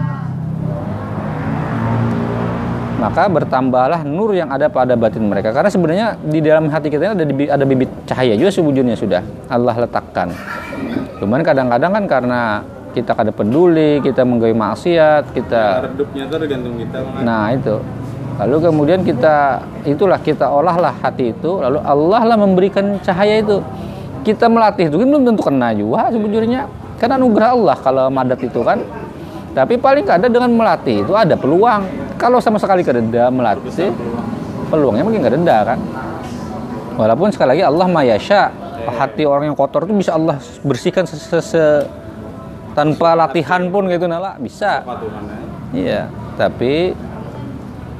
maka 3.02 3.26
bertambahlah 3.26 4.06
nur 4.06 4.38
yang 4.38 4.54
ada 4.54 4.70
pada 4.70 4.94
batin 4.94 5.26
mereka 5.26 5.50
karena 5.50 5.74
sebenarnya 5.74 6.08
di 6.22 6.38
dalam 6.38 6.70
hati 6.70 6.94
kita 6.94 7.10
ini 7.10 7.14
ada 7.18 7.26
ada 7.58 7.66
bibit 7.66 7.90
cahaya 8.06 8.38
juga 8.38 8.54
sebujurnya 8.54 8.94
sudah 8.94 9.26
Allah 9.50 9.74
letakkan 9.74 10.30
cuman 11.18 11.42
kadang-kadang 11.42 11.98
kan 11.98 12.06
karena 12.06 12.42
kita 12.94 13.18
kada 13.18 13.34
peduli 13.34 14.04
kita 14.06 14.22
menggawe 14.22 14.54
maksiat 14.54 15.34
kita 15.34 15.90
Redupnya 15.90 16.24
tuh 16.28 16.38
tergantung 16.44 16.76
kita. 16.76 16.98
Nah 17.24 17.56
itu. 17.56 17.76
Lalu 18.40 18.58
kemudian 18.72 19.00
kita 19.04 19.62
itulah 19.84 20.18
kita 20.22 20.48
olahlah 20.48 20.96
hati 21.04 21.36
itu, 21.36 21.62
lalu 21.62 21.80
Allah 21.84 22.22
lah 22.26 22.38
memberikan 22.40 22.98
cahaya 23.04 23.44
itu. 23.44 23.60
Kita 24.22 24.46
melatih 24.46 24.88
itu 24.88 25.02
kan 25.02 25.08
belum 25.10 25.24
tentu 25.26 25.42
kena 25.42 25.74
juga 25.74 26.14
sebujurnya. 26.14 26.70
Karena 27.02 27.18
anugerah 27.18 27.50
Allah 27.58 27.76
kalau 27.82 28.06
madat 28.14 28.38
itu 28.42 28.62
kan. 28.62 28.82
Tapi 29.52 29.76
paling 29.76 30.06
kada 30.06 30.30
dengan 30.32 30.54
melatih 30.54 31.04
itu 31.04 31.14
ada 31.18 31.36
peluang. 31.36 31.84
Kalau 32.16 32.38
sama 32.38 32.62
sekali 32.62 32.86
kada 32.86 33.02
ada 33.02 33.34
melatih, 33.34 33.90
peluangnya 34.70 35.04
mungkin 35.04 35.26
kada 35.26 35.38
ada 35.42 35.58
kan. 35.74 35.80
Walaupun 36.96 37.34
sekali 37.34 37.58
lagi 37.58 37.64
Allah 37.66 37.88
mayasya 37.90 38.42
hati 38.86 39.26
orang 39.26 39.50
yang 39.50 39.58
kotor 39.58 39.90
itu 39.90 39.94
bisa 39.98 40.14
Allah 40.14 40.38
bersihkan 40.62 41.10
se- 41.10 41.18
se- 41.18 41.42
se- 41.42 41.86
tanpa 42.78 43.18
latihan 43.18 43.68
pun 43.74 43.90
gitu 43.90 44.06
nala 44.06 44.38
bisa. 44.38 44.86
Iya, 45.74 46.08
tapi 46.38 46.94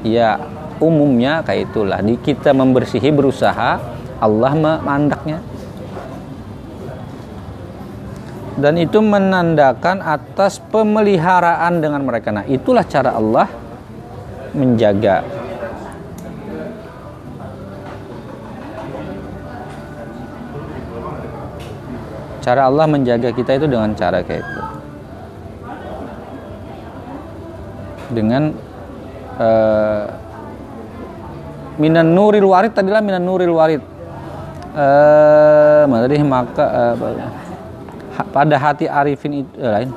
ya 0.02 0.38
umumnya 0.82 1.46
kayak 1.46 1.72
itulah. 1.72 2.00
Di 2.02 2.18
kita 2.18 2.54
membersihi 2.54 3.10
berusaha, 3.14 3.72
Allah 4.22 4.54
memandaknya. 4.54 5.40
Dan 8.62 8.78
itu 8.78 9.02
menandakan 9.02 10.06
atas 10.06 10.62
pemeliharaan 10.62 11.82
dengan 11.82 12.06
mereka. 12.06 12.30
Nah, 12.30 12.46
itulah 12.46 12.86
cara 12.86 13.18
Allah 13.18 13.48
menjaga. 14.54 15.26
Cara 22.42 22.66
Allah 22.70 22.86
menjaga 22.90 23.30
kita 23.34 23.58
itu 23.58 23.66
dengan 23.70 23.94
cara 23.94 24.22
kayak 24.26 24.42
itu. 24.42 24.62
dengan 28.12 28.52
eh, 29.42 30.06
minan 31.82 32.14
nuril 32.14 32.46
warid 32.46 32.78
tadilah 32.78 33.02
minan 33.02 33.26
nuril 33.26 33.58
warid. 33.58 33.82
Eh 34.72 35.84
mana 35.90 36.06
tadi? 36.06 36.22
Maka 36.22 36.66
ha- 38.16 38.30
pada 38.30 38.56
hati 38.62 38.86
arifin 38.86 39.42
itu 39.42 39.52
eh, 39.58 39.72
lain. 39.72 39.90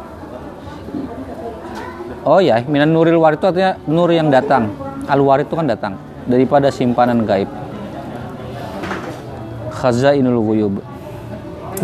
Oh 2.24 2.40
ya 2.40 2.64
minan 2.64 2.88
nuril 2.96 3.20
warid 3.20 3.36
itu 3.36 3.46
artinya 3.52 3.76
nur 3.84 4.08
yang 4.08 4.32
datang. 4.32 4.72
Al 5.04 5.20
warid 5.20 5.44
itu 5.44 5.54
kan 5.54 5.68
datang 5.68 5.94
daripada 6.24 6.72
simpanan 6.72 7.28
gaib. 7.28 7.46
Khazainul 9.68 10.40
ghuyub. 10.40 10.80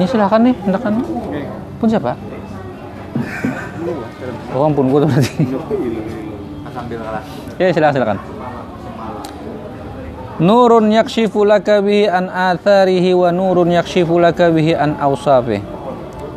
Ini 0.00 0.04
silakan 0.08 0.40
nih 0.48 0.54
silakan 0.64 0.92
pun 1.76 1.88
siapa? 1.90 2.16
Oh 4.56 4.64
ampun 4.64 4.88
gue 4.88 4.98
tuh 5.04 5.08
berarti. 5.10 5.44
Sambil 6.70 6.98
kalah. 7.02 7.24
Ya 7.60 7.68
silakan 7.76 7.92
silakan. 7.92 8.18
Nurun 10.40 10.88
yakshifu 10.88 11.44
laka 11.44 11.84
bihi 11.84 12.08
an 12.08 12.32
atharihi 12.32 13.12
wa 13.12 13.28
nurun 13.28 13.68
yakshifu 13.68 14.16
laka 14.16 14.48
bihi 14.48 14.72
an 14.72 14.96
awsafih. 14.96 15.60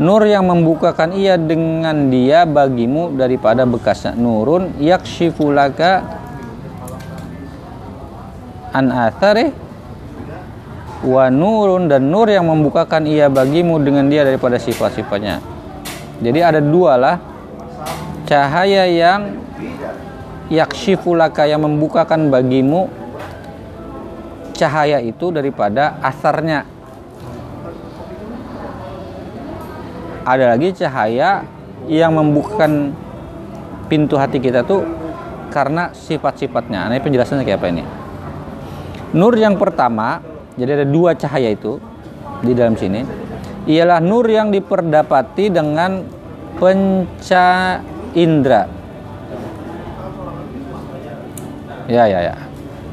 Nur 0.03 0.27
yang 0.27 0.51
membukakan 0.51 1.15
ia 1.15 1.39
dengan 1.39 2.12
dia 2.12 2.44
bagimu 2.44 3.15
daripada 3.15 3.63
bekasnya. 3.63 4.20
Nurun 4.20 4.75
yakshifu 4.84 5.56
laka 5.56 6.03
an 8.75 8.92
atharih 8.92 9.56
wa 11.08 11.32
nurun 11.32 11.88
dan 11.88 12.12
nur 12.12 12.27
yang 12.27 12.51
membukakan 12.51 13.08
ia 13.08 13.32
bagimu 13.32 13.80
dengan 13.80 14.12
dia 14.12 14.27
daripada 14.27 14.60
sifat-sifatnya. 14.60 15.39
Jadi 16.20 16.39
ada 16.44 16.60
dua 16.60 17.00
lah 17.00 17.15
cahaya 18.27 18.92
yang 18.92 19.39
yakshifulaka 20.53 21.50
yang 21.50 21.65
membukakan 21.65 22.29
bagimu 22.29 22.86
cahaya 24.53 25.01
itu 25.01 25.33
daripada 25.33 25.98
asarnya 26.05 26.69
ada 30.24 30.53
lagi 30.53 30.72
cahaya 30.77 31.43
yang 31.89 32.13
membukakan 32.15 32.93
pintu 33.89 34.15
hati 34.15 34.39
kita 34.39 34.63
tuh 34.63 34.86
karena 35.51 35.91
sifat-sifatnya. 35.91 36.88
Nah, 36.89 36.95
ini 36.95 37.03
penjelasannya 37.03 37.43
kayak 37.43 37.60
apa 37.60 37.67
ini? 37.69 37.83
Nur 39.13 39.36
yang 39.38 39.60
pertama, 39.60 40.24
jadi 40.57 40.81
ada 40.81 40.88
dua 40.88 41.13
cahaya 41.13 41.53
itu 41.53 41.77
di 42.41 42.55
dalam 42.57 42.74
sini. 42.74 43.05
Ialah 43.69 44.01
nur 44.01 44.25
yang 44.25 44.50
diperdapati 44.50 45.53
dengan 45.53 46.01
penca 46.57 47.79
indra. 48.17 48.82
Ya, 51.87 52.07
ya, 52.07 52.19
ya. 52.31 52.35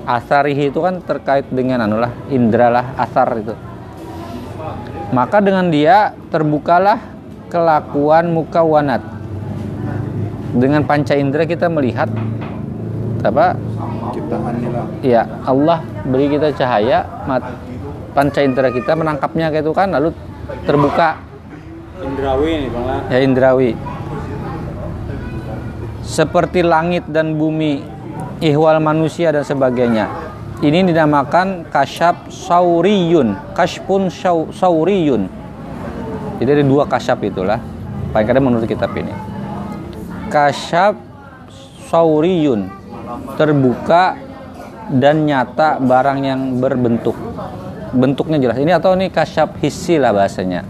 Asarihi 0.09 0.73
itu 0.73 0.81
kan 0.83 0.99
terkait 1.05 1.47
dengan 1.53 1.87
anulah 1.87 2.11
indra 2.33 2.73
lah, 2.73 2.87
asar 2.99 3.31
itu. 3.39 3.55
Maka 5.11 5.39
dengan 5.43 5.71
dia 5.71 6.15
terbukalah 6.31 6.99
kelakuan 7.51 8.31
muka 8.31 8.63
wanat. 8.63 9.03
Dengan 10.51 10.83
panca 10.83 11.15
indera 11.15 11.47
kita 11.47 11.71
melihat 11.71 12.11
apa? 13.23 13.55
Ya, 15.03 15.27
Allah 15.47 15.83
beri 16.07 16.27
kita 16.31 16.51
cahaya, 16.55 17.07
mat, 17.27 17.43
panca 18.15 18.43
indera 18.43 18.71
kita 18.75 18.99
menangkapnya 18.99 19.55
gitu 19.55 19.71
kan, 19.71 19.95
lalu 19.95 20.11
terbuka 20.67 21.31
Indrawi 22.01 22.65
nih 22.65 22.69
bang 22.73 22.85
lah 22.89 23.01
ya 23.13 23.19
indrawi. 23.21 23.71
Seperti 26.01 26.65
langit 26.65 27.05
dan 27.13 27.37
bumi, 27.37 27.85
ihwal 28.41 28.81
manusia 28.81 29.31
dan 29.31 29.45
sebagainya. 29.45 30.09
Ini 30.61 30.93
dinamakan 30.93 31.73
kasyaf 31.73 32.29
sauriyun, 32.29 33.33
syau- 34.13 34.53
sauriyun. 34.53 35.25
Jadi 36.37 36.51
ada 36.53 36.65
dua 36.65 36.85
kasyaf 36.85 37.21
itulah. 37.25 37.61
Paling 38.13 38.27
kadang 38.29 38.45
menurut 38.45 38.69
kitab 38.69 38.93
ini. 38.93 39.13
Kasyaf 40.29 40.97
sauriyun, 41.89 42.69
terbuka 43.41 44.21
dan 44.93 45.25
nyata 45.25 45.81
barang 45.81 46.19
yang 46.21 46.61
berbentuk. 46.61 47.17
Bentuknya 47.97 48.37
jelas. 48.37 48.61
Ini 48.61 48.77
atau 48.77 48.93
ini 48.93 49.09
kasyaf 49.09 49.57
hissi 49.65 49.97
lah 49.97 50.13
bahasanya. 50.13 50.63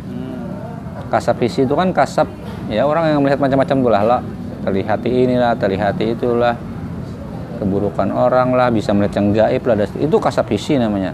Kasap 1.11 1.43
hissi 1.43 1.67
itu 1.67 1.75
kan 1.75 1.91
kasap 1.91 2.31
ya 2.71 2.87
orang 2.87 3.11
yang 3.11 3.21
melihat 3.27 3.43
macam-macam 3.43 3.77
tuh 3.83 3.91
lah, 3.91 4.03
lah. 4.07 4.23
Inilah, 5.03 5.59
terlihat 5.59 5.99
itulah. 5.99 6.55
Keburukan 7.61 8.09
orang 8.09 8.57
lah, 8.57 8.73
bisa 8.73 8.97
melihat 8.97 9.21
yang 9.21 9.29
gaib 9.37 9.63
lah. 9.69 9.85
Itu 10.01 10.17
kasap 10.17 10.49
hissi 10.57 10.81
namanya. 10.81 11.13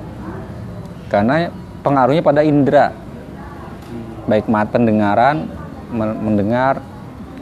Karena 1.11 1.51
pengaruhnya 1.83 2.23
pada 2.23 2.47
indera. 2.47 2.95
Baik 4.31 4.47
mata 4.47 4.79
dengaran, 4.79 5.51
men- 5.91 6.19
mendengar, 6.23 6.79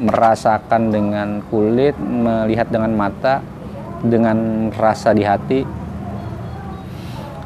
merasakan 0.01 0.89
dengan 0.89 1.45
kulit, 1.53 1.97
melihat 2.01 2.69
dengan 2.73 2.93
mata, 2.97 3.45
dengan 4.01 4.69
rasa 4.73 5.13
di 5.13 5.25
hati. 5.25 5.61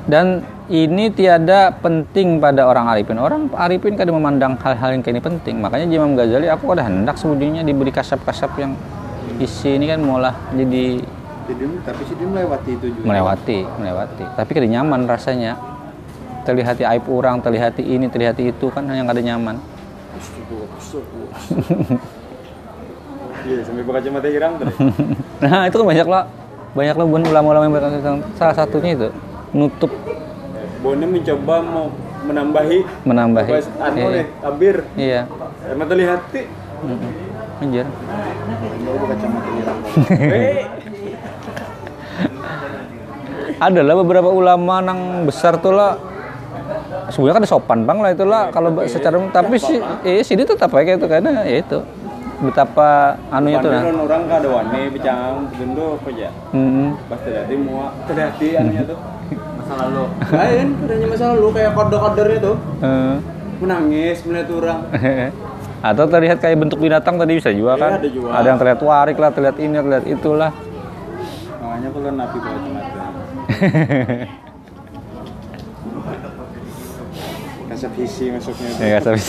Dan 0.09 0.43
ini 0.69 1.09
tiada 1.13 1.73
penting 1.73 2.41
pada 2.41 2.65
orang 2.69 2.93
arifin. 2.93 3.19
Orang 3.21 3.53
arifin 3.57 3.97
kadang 3.97 4.21
memandang 4.21 4.57
hal-hal 4.61 4.97
yang 4.97 5.03
kayak 5.05 5.21
ini 5.21 5.23
penting. 5.23 5.57
Makanya 5.61 5.87
Imam 5.89 6.17
Ghazali 6.17 6.49
aku 6.49 6.73
ada 6.77 6.89
hendak 6.89 7.17
sebetulnya 7.17 7.65
diberi 7.65 7.93
kasap-kasap 7.93 8.53
yang 8.61 8.73
isi 9.39 9.77
ini 9.77 9.87
kan 9.89 10.01
malah 10.03 10.35
jadi 10.57 11.05
Tapi 11.49 12.01
sih 12.05 12.15
dia 12.15 12.29
melewati 12.29 12.71
itu 12.77 12.87
juga. 12.93 13.05
melewati, 13.09 13.59
melewati. 13.81 14.25
Tapi 14.37 14.51
kada 14.53 14.69
nyaman 14.69 15.01
rasanya. 15.09 15.53
Terlihat 16.45 16.81
aib 16.81 17.05
orang, 17.09 17.45
terlihat 17.45 17.77
ini, 17.77 18.09
terlihat 18.09 18.37
itu 18.41 18.67
kan 18.69 18.85
yang 18.89 19.05
kada 19.05 19.21
nyaman. 19.21 19.57
iya 23.49 23.61
sampai 23.65 23.85
kacamata 23.85 24.29
tuh 24.59 24.67
Nah 25.45 25.69
itu 25.71 25.77
kan 25.79 25.87
banyak 25.87 26.09
lah, 26.09 26.25
banyak 26.75 26.97
lah 26.97 27.07
bukan 27.07 27.23
ulama-ulama 27.29 27.65
yang 27.65 27.75
berkata 27.77 27.97
salah 28.37 28.57
satunya 28.57 28.93
itu 28.97 29.09
nutup 29.55 29.93
Bone 30.79 31.07
mencoba 31.07 31.57
mau 31.65 31.87
menambahi 32.29 32.79
menambahi. 33.03 33.51
Anu 33.79 33.97
Iya. 33.99 34.09
nih 34.11 34.27
tabir 34.43 34.77
Iya. 34.95 35.21
emang 35.71 35.89
terlihat 35.89 36.21
ti. 36.31 36.43
Anjir. 37.59 37.87
Kacamata. 39.09 39.73
eh 43.59 43.65
Ada 43.65 43.83
lah 43.83 43.95
beberapa 43.97 44.31
ulama 44.31 44.79
nang 44.79 45.27
besar 45.27 45.59
tuh 45.59 45.75
lah. 45.75 45.99
Sebenarnya 47.09 47.35
kan 47.35 47.43
ada 47.43 47.51
sopan 47.51 47.79
bang 47.83 47.99
lah 47.99 48.11
itulah 48.13 48.43
kalau 48.49 48.69
secara 48.85 49.17
tapi 49.31 49.57
sih 49.57 49.77
eh 50.05 50.21
sih 50.21 50.37
dia 50.37 50.45
tetap 50.45 50.69
aja 50.71 50.93
itu 50.93 51.07
karena 51.07 51.41
ya 51.43 51.59
itu 51.59 51.81
betapa 52.39 53.17
anunya 53.29 53.59
tuh 53.59 53.73
nah. 53.73 53.83
Orang 53.99 54.29
kada 54.29 54.47
wani 54.47 54.93
bicang 54.93 55.49
gendo 55.51 55.97
apa 55.97 56.09
ya 56.13 56.29
Mm-mm. 56.53 57.01
pas 57.09 57.19
terjadi 57.19 57.55
mua 57.57 57.91
terjadi 58.05 58.49
anunya 58.61 58.83
tuh 58.85 58.99
masa 59.57 59.73
lalu 59.81 60.05
lain 60.29 60.67
kadanya 60.79 61.07
masa 61.09 61.25
lalu 61.33 61.49
kayak 61.51 61.73
kode-kodenya 61.73 62.37
tuh 62.39 62.57
Eh. 62.79 63.15
menangis 63.59 64.17
melihat 64.23 64.49
orang 64.53 64.81
Atau 65.89 66.05
terlihat 66.05 66.39
kayak 66.39 66.59
bentuk 66.59 66.79
binatang 66.79 67.17
tadi 67.17 67.33
bisa 67.35 67.49
juga 67.49 67.73
Iya, 67.73 67.81
kan? 67.81 67.91
ada 67.97 68.09
juga. 68.11 68.29
Ada 68.35 68.47
yang 68.51 68.59
terlihat 68.59 68.81
warik 68.83 69.15
lah, 69.17 69.31
terlihat 69.31 69.57
ini, 69.57 69.79
terlihat 69.79 70.05
itulah. 70.09 70.51
makanya 71.57 71.89
kalau 71.89 72.11
nabi 72.11 72.37
pakai 72.37 72.61
hisi 77.99 78.31
masuknya 78.31 78.71
ya 78.79 78.99
habis. 79.03 79.27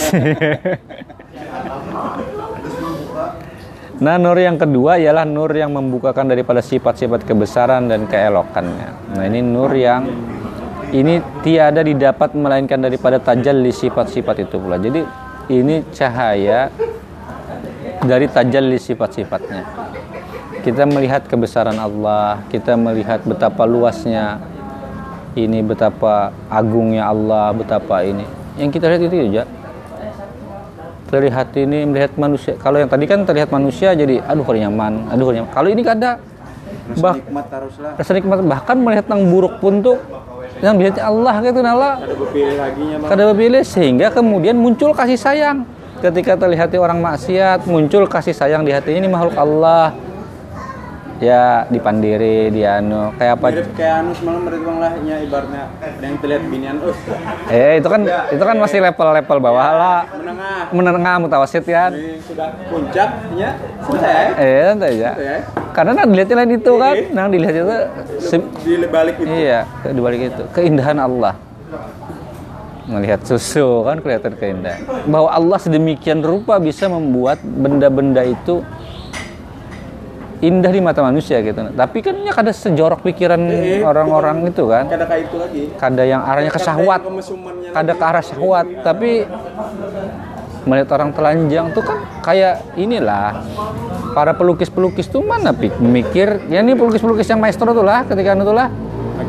Nah, 4.00 4.16
nur 4.16 4.38
yang 4.40 4.56
kedua 4.56 4.96
ialah 4.96 5.28
nur 5.28 5.52
yang 5.52 5.76
membukakan 5.76 6.32
daripada 6.32 6.64
sifat-sifat 6.64 7.28
kebesaran 7.28 7.84
dan 7.84 8.08
keelokannya. 8.08 9.12
Nah, 9.12 9.24
ini 9.28 9.44
nur 9.44 9.68
yang 9.76 10.08
ini 10.88 11.20
tiada 11.44 11.84
didapat 11.84 12.32
melainkan 12.32 12.80
daripada 12.80 13.20
tajalli 13.20 13.68
sifat-sifat 13.68 14.48
itu 14.48 14.56
pula. 14.56 14.80
Jadi 14.80 15.04
ini 15.52 15.84
cahaya 15.92 16.72
dari 18.00 18.24
tajalli 18.24 18.80
sifat-sifatnya. 18.80 19.62
Kita 20.60 20.84
melihat 20.84 21.24
kebesaran 21.24 21.76
Allah, 21.80 22.44
kita 22.52 22.76
melihat 22.76 23.24
betapa 23.24 23.64
luasnya 23.64 24.40
ini 25.32 25.64
betapa 25.64 26.34
agungnya 26.52 27.08
Allah, 27.08 27.54
betapa 27.56 28.04
ini. 28.04 28.28
Yang 28.60 28.70
kita 28.76 28.84
lihat 28.92 29.02
itu 29.08 29.16
ya, 29.30 29.44
terlihat 31.08 31.48
ini 31.56 31.88
melihat 31.88 32.12
manusia. 32.20 32.54
Kalau 32.60 32.76
yang 32.76 32.92
tadi 32.92 33.08
kan 33.08 33.24
terlihat 33.24 33.48
manusia 33.48 33.96
jadi 33.96 34.20
aduh 34.20 34.44
nyaman, 34.44 35.08
aduh 35.08 35.32
nyaman. 35.32 35.50
Kalau 35.50 35.68
ini 35.72 35.80
kada 35.80 36.20
Rasa 36.90 37.02
bah, 37.02 37.14
nikmat 37.14 37.46
haruslah. 37.54 37.92
rasa 37.94 38.10
nikmat 38.18 38.38
bahkan 38.46 38.76
melihat 38.78 39.06
yang 39.06 39.22
buruk 39.30 39.54
pun 39.62 39.78
tuh 39.78 39.98
yang 40.58 40.74
dilihat 40.74 40.98
Allah 40.98 41.34
gitu 41.38 41.60
nala 41.62 42.02
ada 42.02 42.14
berpilih 42.18 43.06
kada 43.06 43.22
pilih 43.30 43.62
sehingga 43.62 44.06
kemudian 44.10 44.58
muncul 44.58 44.90
kasih 44.90 45.14
sayang 45.14 45.62
ketika 46.02 46.34
terlihat 46.34 46.74
orang 46.74 46.98
maksiat 46.98 47.62
muncul 47.70 48.10
kasih 48.10 48.34
sayang 48.34 48.66
di 48.66 48.74
hatinya 48.74 49.06
ini 49.06 49.10
makhluk 49.10 49.38
Allah 49.38 49.94
ya 51.20 51.68
dipandiri 51.68 52.48
dia 52.48 52.80
anu 52.80 53.12
kayak 53.20 53.36
apa? 53.36 53.46
Mirip 53.52 53.76
kayak 53.76 53.94
anu 54.00 54.10
semalam 54.16 54.40
berarti 54.48 54.64
bang 54.64 54.78
lah 54.80 54.92
nya 55.04 55.16
ibaratnya 55.20 55.62
ada 55.76 56.04
yang 56.08 56.16
terlihat 56.16 56.42
binian 56.48 56.76
uh 56.80 56.96
eh 57.52 57.72
itu 57.76 57.88
kan 57.92 58.00
itu 58.32 58.40
kan 58.42 58.56
masih 58.56 58.78
level-level 58.80 59.38
bawah 59.38 59.68
lah. 59.76 60.00
Menengah. 60.16 60.60
Menengah 60.72 61.14
mutawasit 61.20 61.64
ya. 61.68 61.92
Ini 61.92 62.24
sudah 62.24 62.48
puncaknya 62.72 63.48
selesai. 63.84 64.24
Eh 64.40 64.60
santai 64.64 64.90
aja 64.96 65.10
selesai. 65.12 65.40
Karena 65.76 65.90
nah 65.92 66.04
dilihatnya 66.08 66.36
lain 66.40 66.52
itu 66.56 66.72
kan? 66.80 66.94
Nah 67.12 67.24
dilihat 67.28 67.54
itu 67.54 67.76
di 68.64 68.88
balik 68.88 69.14
itu. 69.20 69.28
Iya 69.28 69.60
di 69.92 70.00
balik 70.00 70.20
itu. 70.32 70.42
Keindahan 70.56 70.98
Allah. 71.04 71.36
Melihat 72.88 73.22
susu 73.28 73.84
kan? 73.84 74.00
Kelihatan 74.00 74.34
keindahan. 74.40 74.82
Bahwa 75.04 75.28
Allah 75.30 75.58
sedemikian 75.60 76.24
rupa 76.24 76.56
bisa 76.56 76.88
membuat 76.88 77.38
benda-benda 77.44 78.24
itu 78.24 78.64
indah 80.40 80.72
di 80.72 80.80
mata 80.80 81.04
manusia 81.04 81.44
gitu. 81.44 81.68
Tapi 81.76 81.98
kan 82.00 82.16
ya 82.24 82.32
kada 82.32 82.52
sejorok 82.52 83.04
pikiran 83.04 83.40
Eh, 83.40 83.84
orang-orang 83.84 84.48
itu 84.48 84.64
kan. 84.66 84.88
Kada 84.88 85.04
kayak 85.04 85.22
itu 85.28 85.36
lagi. 85.36 85.62
Kada 85.76 86.02
yang 86.08 86.24
arahnya 86.24 86.50
ke 86.52 86.60
syahwat. 86.60 87.00
kada 87.70 87.92
ke 87.92 88.04
arah 88.04 88.24
syahwat. 88.24 88.66
Tapi 88.80 89.28
melihat 90.64 90.88
orang 90.96 91.10
telanjang 91.16 91.72
tuh 91.72 91.84
kan 91.84 92.04
kayak 92.20 92.60
inilah 92.76 93.40
para 94.12 94.36
pelukis-pelukis 94.36 95.08
tuh 95.08 95.24
mana 95.24 95.56
pik 95.56 95.80
mikir 95.80 96.52
ya 96.52 96.60
ini 96.60 96.76
pelukis-pelukis 96.76 97.32
yang 97.32 97.40
maestro 97.40 97.72
tuh 97.72 97.84
lah 97.84 98.04
ketika 98.04 98.36
itu 98.36 98.52
lah. 98.52 98.68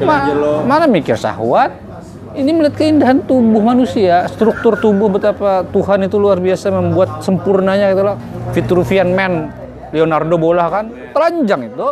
Ma- 0.01 0.63
mana 0.63 0.87
mikir 0.87 1.19
syahwat? 1.19 1.91
Ini 2.31 2.47
melihat 2.55 2.79
keindahan 2.79 3.19
tubuh 3.27 3.59
manusia 3.59 4.23
struktur 4.31 4.79
tubuh 4.79 5.11
betapa 5.11 5.67
Tuhan 5.67 6.07
itu 6.07 6.15
luar 6.15 6.39
biasa 6.39 6.71
membuat 6.71 7.19
sempurnanya 7.19 7.91
gitu 7.91 8.07
loh. 8.07 8.15
Vitruvian 8.55 9.11
Man 9.11 9.51
Leonardo 9.91 10.35
bola 10.39 10.67
kan? 10.71 10.89
Telanjang 11.11 11.71
itu. 11.71 11.87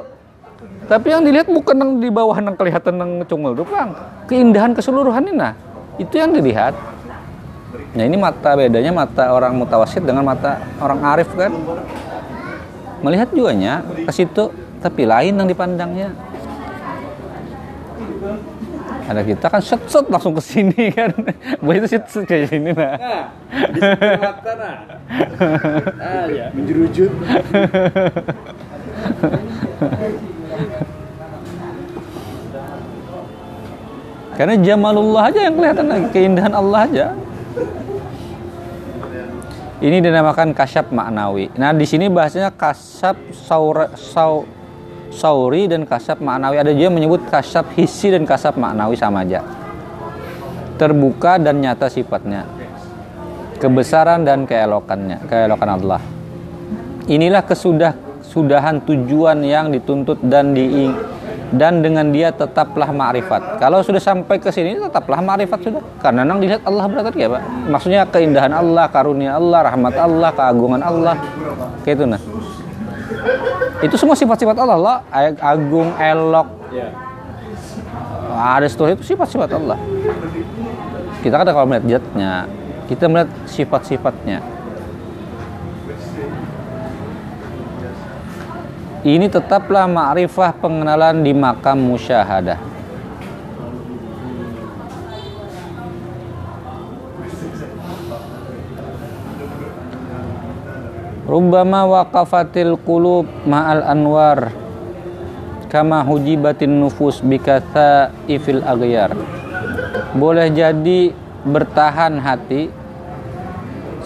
Tapi 0.89 1.07
yang 1.13 1.21
dilihat 1.21 1.47
bukan 1.47 1.75
yang 1.77 1.91
di 2.01 2.09
bawah 2.09 2.33
yang 2.33 2.57
kelihatan 2.57 2.97
yang 2.97 3.11
cungul 3.29 3.53
bang 3.53 3.93
keindahan 4.25 4.73
keseluruhan 4.73 5.21
ini 5.29 5.37
nah. 5.37 5.53
Itu 6.01 6.17
yang 6.17 6.33
dilihat. 6.33 6.73
Nah 7.93 8.03
ini 8.03 8.17
mata 8.17 8.57
bedanya 8.57 8.89
mata 8.89 9.29
orang 9.29 9.53
mutawasid 9.53 10.01
dengan 10.01 10.25
mata 10.25 10.57
orang 10.81 10.99
arif 11.13 11.29
kan? 11.37 11.53
Melihat 13.05 13.29
juanya 13.31 13.85
ke 13.85 14.11
situ 14.11 14.51
tapi 14.79 15.03
lain 15.03 15.35
yang 15.35 15.47
dipandangnya 15.47 16.15
ada 19.09 19.25
kita 19.25 19.49
kan 19.49 19.57
set 19.57 19.81
set 19.89 20.05
langsung 20.05 20.37
ke 20.37 20.41
sini 20.45 20.83
kan 20.97 21.09
Boy 21.65 21.81
itu 21.81 21.89
set 21.89 22.05
set 22.05 22.29
kayak 22.29 22.53
sini 22.53 22.71
nah 22.77 22.93
Nah, 22.99 23.25
di 23.73 23.79
sebelah 23.81 24.21
mata 24.21 24.51
nah. 24.53 24.77
Ah 25.97 26.25
ya. 26.29 26.53
Menjerujut. 26.53 27.09
karena 34.39 34.55
jamalullah 34.55 35.27
aja 35.27 35.39
yang 35.51 35.55
kelihatan 35.59 35.85
lagi 35.91 36.07
keindahan 36.15 36.53
Allah 36.55 36.79
aja 36.87 37.05
ini 39.83 39.99
dinamakan 39.99 40.55
kasyaf 40.55 40.95
maknawi 40.95 41.51
nah 41.59 41.75
di 41.75 41.83
sini 41.83 42.07
bahasanya 42.07 42.47
kasyaf 42.55 43.19
saura, 43.35 43.91
sau, 43.99 44.47
sauri 45.13 45.65
dan 45.69 45.85
kasyaf 45.85 46.21
maknawi 46.21 46.61
ada 46.61 46.71
juga 46.73 46.89
menyebut 46.93 47.21
kasyaf 47.27 47.73
hisi 47.75 48.13
dan 48.13 48.23
kasyaf 48.23 48.55
maknawi 48.55 48.95
sama 48.95 49.25
aja 49.25 49.41
terbuka 50.79 51.41
dan 51.41 51.59
nyata 51.59 51.91
sifatnya 51.91 52.47
kebesaran 53.59 54.23
dan 54.23 54.47
keelokannya 54.47 55.25
keelokan 55.27 55.69
Allah 55.75 56.01
inilah 57.09 57.43
kesudah 57.43 57.93
sudahan 58.23 58.79
tujuan 58.85 59.41
yang 59.43 59.73
dituntut 59.73 60.21
dan 60.21 60.53
diing 60.53 60.93
dan 61.49 61.81
dengan 61.81 62.13
dia 62.13 62.29
tetaplah 62.29 62.93
ma'rifat. 62.93 63.57
Kalau 63.57 63.81
sudah 63.81 63.97
sampai 63.97 64.37
ke 64.37 64.53
sini 64.53 64.77
tetaplah 64.77 65.17
ma'rifat 65.17 65.59
sudah. 65.65 65.81
Karena 65.97 66.21
nang 66.21 66.37
dilihat 66.37 66.61
Allah 66.61 66.85
berarti 66.85 67.25
ya, 67.25 67.29
Pak. 67.29 67.41
Maksudnya 67.73 68.01
keindahan 68.05 68.53
Allah, 68.53 68.85
karunia 68.93 69.33
Allah, 69.33 69.65
rahmat 69.65 69.95
Allah, 69.97 70.29
keagungan 70.29 70.81
Allah. 70.85 71.15
Kayak 71.81 71.95
itu 71.97 72.05
nah. 72.05 72.21
Itu 73.79 73.95
semua 73.95 74.15
sifat-sifat 74.15 74.59
Allah, 74.59 74.75
Allah 74.75 74.97
agung, 75.39 75.95
elok. 75.95 76.47
Ya. 76.75 76.91
Ada 78.35 78.67
setelah 78.67 78.95
itu 78.95 79.03
sifat-sifat 79.07 79.49
Allah. 79.55 79.79
Kita 81.23 81.35
kan 81.39 81.47
kalau 81.47 81.67
melihat 81.67 81.99
zatnya, 81.99 82.47
kita 82.91 83.07
melihat 83.07 83.31
sifat-sifatnya. 83.47 84.39
Ini 88.99 89.31
tetaplah 89.31 89.87
ma'rifah 89.87 90.51
pengenalan 90.59 91.23
di 91.23 91.31
makam 91.31 91.79
musyahadah. 91.79 92.59
Rubbama 101.29 101.85
waqafatil 101.85 102.73
qulub 102.81 103.29
ma'al 103.45 103.85
anwar 103.85 104.49
kama 105.69 106.01
hujibatin 106.01 106.81
nufus 106.81 107.21
bikatha 107.21 108.09
ifil 108.25 108.65
aghyar. 108.65 109.13
Boleh 110.17 110.49
jadi 110.49 111.13
bertahan 111.45 112.17
hati 112.17 112.73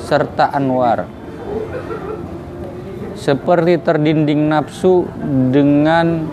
serta 0.04 0.52
anwar 0.52 1.08
seperti 3.16 3.80
terdinding 3.80 4.52
nafsu 4.52 5.08
dengan 5.48 6.28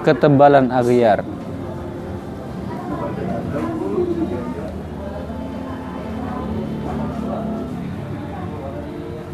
ketebalan 0.00 0.72
aghyar. 0.72 1.35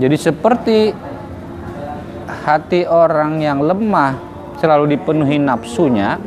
Jadi 0.03 0.17
seperti 0.19 0.79
hati 2.43 2.83
orang 2.91 3.39
yang 3.39 3.63
lemah 3.63 4.19
selalu 4.59 4.99
dipenuhi 4.99 5.39
nafsunya 5.39 6.19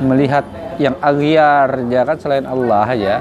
melihat 0.00 0.48
yang 0.80 0.96
aghyar 1.04 1.84
jangan 1.92 2.16
selain 2.16 2.48
Allah 2.48 2.88
ya. 2.96 3.16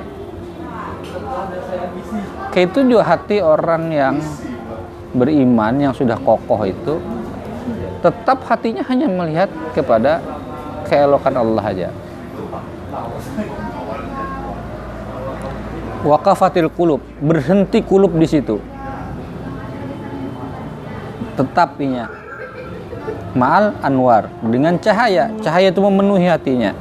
Kayak 2.56 2.72
itu 2.72 2.80
juga 2.96 3.04
hati 3.04 3.44
orang 3.44 3.92
yang 3.92 4.16
beriman 5.12 5.76
yang 5.76 5.92
sudah 5.92 6.16
kokoh 6.16 6.64
itu 6.64 6.96
tetap 8.00 8.40
hatinya 8.48 8.88
hanya 8.88 9.12
melihat 9.12 9.52
kepada 9.76 10.24
keelokan 10.88 11.36
Allah 11.36 11.64
aja. 11.76 11.90
Waqafatil 16.06 16.70
kulub, 16.70 17.02
berhenti 17.18 17.82
kulub 17.82 18.14
di 18.14 18.30
situ. 18.30 18.62
Tetapinya 21.36 22.26
Ma'al 23.36 23.76
anwar 23.84 24.32
dengan 24.48 24.80
cahaya, 24.80 25.28
cahaya 25.44 25.68
itu 25.68 25.84
memenuhi 25.84 26.24
hatinya. 26.24 26.72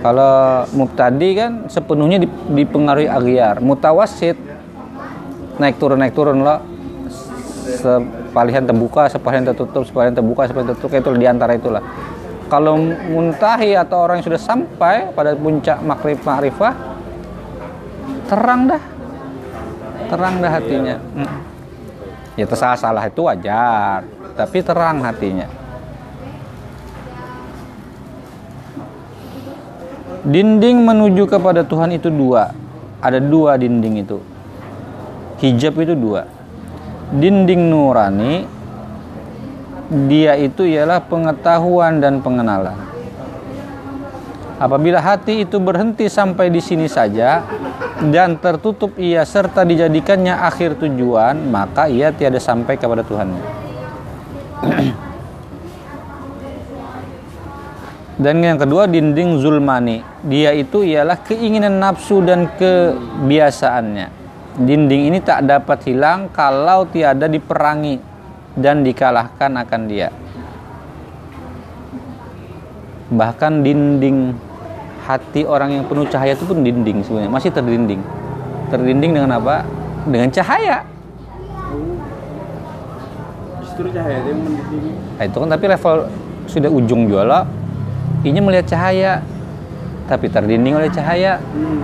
Kalau 0.00 0.64
mubtadi 0.72 1.28
kan 1.36 1.52
sepenuhnya 1.68 2.24
dipengaruhi 2.48 3.04
aghyar. 3.04 3.60
Mutawasid 3.60 4.38
naik 5.60 5.76
turun 5.76 6.00
naik 6.00 6.16
turun 6.16 6.40
loh. 6.40 6.64
Sepalihan 7.76 8.64
terbuka, 8.64 9.12
sepalihan 9.12 9.52
tertutup, 9.52 9.84
sepalihan 9.84 10.14
terbuka, 10.16 10.48
sepalihan 10.48 10.72
tertutup 10.72 10.90
itu 10.96 11.10
di 11.20 11.26
antara 11.28 11.52
itulah. 11.52 11.84
Kalau 12.46 12.78
muntahi 13.10 13.74
atau 13.74 14.06
orang 14.06 14.22
yang 14.22 14.26
sudah 14.30 14.38
sampai 14.38 15.10
pada 15.10 15.34
puncak 15.34 15.82
makrif 15.82 16.22
ma'rifah 16.22 16.74
terang 18.30 18.70
dah. 18.70 18.82
Terang 20.06 20.38
dah 20.38 20.50
hatinya. 20.54 20.96
Ya 22.38 22.44
tersalah 22.46 22.78
salah 22.78 23.02
itu 23.02 23.26
wajar, 23.26 24.06
tapi 24.38 24.62
terang 24.62 25.02
hatinya. 25.02 25.50
Dinding 30.26 30.82
menuju 30.86 31.26
kepada 31.26 31.66
Tuhan 31.66 31.94
itu 31.94 32.10
dua. 32.10 32.54
Ada 33.02 33.18
dua 33.22 33.58
dinding 33.58 34.06
itu. 34.06 34.18
Hijab 35.42 35.78
itu 35.82 35.94
dua. 35.94 36.30
Dinding 37.14 37.70
nurani 37.70 38.46
dia 39.86 40.34
itu 40.34 40.66
ialah 40.66 40.98
pengetahuan 41.06 42.02
dan 42.02 42.18
pengenalan. 42.18 42.74
Apabila 44.56 45.04
hati 45.04 45.44
itu 45.44 45.60
berhenti 45.60 46.08
sampai 46.08 46.48
di 46.48 46.64
sini 46.64 46.88
saja 46.88 47.44
dan 48.08 48.40
tertutup 48.40 48.96
ia 48.96 49.20
serta 49.22 49.68
dijadikannya 49.68 50.32
akhir 50.32 50.80
tujuan, 50.80 51.36
maka 51.52 51.92
ia 51.92 52.08
tiada 52.08 52.40
sampai 52.40 52.80
kepada 52.80 53.04
Tuhan. 53.04 53.36
Dan 58.16 58.40
yang 58.40 58.56
kedua 58.56 58.88
dinding 58.88 59.44
zulmani. 59.44 60.00
Dia 60.24 60.56
itu 60.56 60.80
ialah 60.80 61.20
keinginan 61.20 61.76
nafsu 61.76 62.24
dan 62.24 62.48
kebiasaannya. 62.56 64.08
Dinding 64.56 65.12
ini 65.12 65.20
tak 65.20 65.44
dapat 65.44 65.84
hilang 65.84 66.32
kalau 66.32 66.88
tiada 66.88 67.28
diperangi 67.28 68.15
dan 68.56 68.82
dikalahkan 68.82 69.52
akan 69.52 69.80
dia. 69.86 70.08
Bahkan 73.12 73.62
dinding 73.62 74.34
hati 75.06 75.46
orang 75.46 75.78
yang 75.78 75.84
penuh 75.86 76.08
cahaya 76.10 76.34
itu 76.34 76.42
pun 76.42 76.64
dinding 76.66 77.06
sebenarnya, 77.06 77.30
masih 77.30 77.54
terdinding. 77.54 78.02
Terdinding 78.72 79.14
dengan 79.14 79.30
apa? 79.38 79.62
Dengan 80.08 80.26
cahaya. 80.34 80.82
Justru 83.62 83.92
cahaya 83.94 84.18
itu 84.24 84.28
yang 84.34 84.40
mendidih. 84.42 84.94
Nah, 85.20 85.24
itu 85.28 85.36
kan 85.38 85.48
tapi 85.52 85.64
level 85.70 85.96
sudah 86.46 86.70
ujung 86.70 87.10
jualan 87.10 87.44
ini 88.22 88.38
melihat 88.42 88.66
cahaya 88.74 89.22
tapi 90.06 90.30
terdinding 90.30 90.78
oleh 90.78 90.90
cahaya 90.90 91.42
Hmm. 91.42 91.82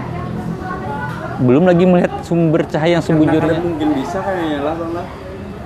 belum 1.42 1.66
lagi 1.66 1.82
melihat 1.82 2.22
sumber 2.22 2.62
cahaya 2.70 3.02
yang 3.02 3.04
sebujurnya 3.04 3.58
mungkin 3.58 3.98
bisa 3.98 4.22
kayaknya 4.22 4.62
lah 4.62 4.74
lah. 4.78 5.06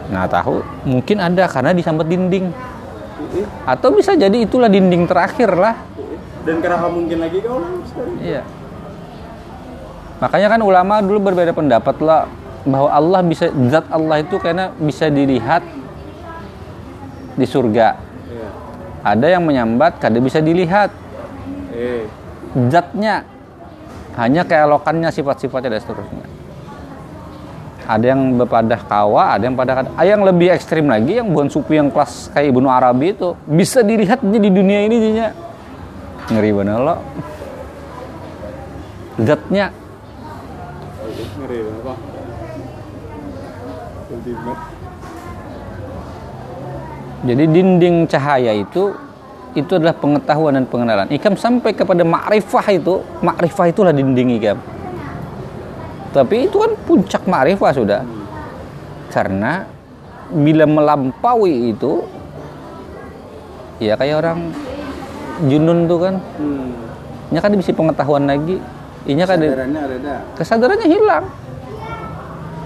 Nggak 0.06 0.28
tahu 0.30 0.62
mungkin 0.86 1.18
ada 1.18 1.44
karena 1.50 1.74
disambat 1.74 2.06
dinding. 2.06 2.50
Atau 3.66 3.90
bisa 3.96 4.14
jadi 4.14 4.46
itulah 4.46 4.70
dinding 4.70 5.08
terakhir 5.08 5.50
lah. 5.56 5.74
Dan 6.46 6.62
kenapa 6.62 6.86
mungkin 6.86 7.18
lagi 7.18 7.42
kau 7.42 7.58
iya. 8.22 8.46
Makanya 10.22 10.48
kan 10.56 10.60
ulama 10.62 11.02
dulu 11.02 11.28
berbeda 11.32 11.52
pendapat 11.52 11.96
lah 12.00 12.30
bahwa 12.62 12.88
Allah 12.88 13.20
bisa 13.26 13.50
zat 13.68 13.86
Allah 13.90 14.22
itu 14.22 14.38
karena 14.38 14.70
bisa 14.78 15.10
dilihat 15.10 15.62
di 17.36 17.46
surga. 17.46 17.88
Iya. 18.26 18.48
ada 19.06 19.26
yang 19.30 19.42
menyambat 19.44 19.98
kada 19.98 20.18
bisa 20.22 20.38
dilihat. 20.38 20.90
Eh, 21.76 22.08
zatnya 22.72 23.28
hanya 24.16 24.48
keelokannya 24.48 25.12
sifat-sifatnya 25.12 25.76
dan 25.76 25.80
seterusnya 25.84 26.35
ada 27.86 28.04
yang 28.04 28.34
berpadah 28.34 28.80
kawa 28.84 29.38
ada 29.38 29.46
yang 29.46 29.54
pada 29.54 29.86
ada 29.86 30.02
yang 30.02 30.26
lebih 30.26 30.50
ekstrim 30.50 30.90
lagi 30.90 31.22
yang 31.22 31.30
bukan 31.30 31.48
suku 31.48 31.78
yang 31.78 31.88
kelas 31.88 32.34
kayak 32.34 32.50
Ibnu 32.50 32.68
Arabi 32.68 33.14
itu 33.14 33.38
bisa 33.46 33.80
dilihat 33.86 34.20
di 34.20 34.50
dunia 34.50 34.84
ini 34.84 34.96
jadinya 34.98 35.28
ngeri 36.34 36.50
bener 36.50 36.78
lo 36.82 36.96
zatnya 39.22 39.70
ngeri 41.38 41.58
banget 41.80 42.16
Jadi 47.26 47.44
dinding 47.50 48.06
cahaya 48.06 48.52
itu 48.54 48.94
itu 49.56 49.72
adalah 49.72 49.96
pengetahuan 49.96 50.54
dan 50.54 50.68
pengenalan. 50.68 51.08
Ikam 51.10 51.34
sampai 51.34 51.72
kepada 51.72 52.04
makrifah 52.04 52.66
itu, 52.70 53.00
makrifah 53.24 53.66
itulah 53.72 53.90
dinding 53.90 54.36
ikam. 54.36 54.60
Tapi 56.16 56.48
itu 56.48 56.56
kan 56.56 56.72
puncak 56.88 57.22
makrifah 57.28 57.72
sudah. 57.76 58.00
Karena 59.12 59.68
bila 60.32 60.64
melampaui 60.64 61.76
itu 61.76 62.00
ya 63.76 64.00
kayak 64.00 64.24
orang 64.24 64.48
junun 65.44 65.84
tuh 65.84 65.98
kan, 66.00 66.14
hmm. 66.40 66.68
nya 67.36 67.40
kan 67.44 67.52
bisa 67.52 67.76
pengetahuan 67.76 68.24
lagi. 68.24 68.56
Inya 69.06 69.28
kan 69.28 69.38
Kesadarannya 69.38 69.80
ada 69.84 70.14
kesadarannya 70.40 70.88
hilang. 70.88 71.24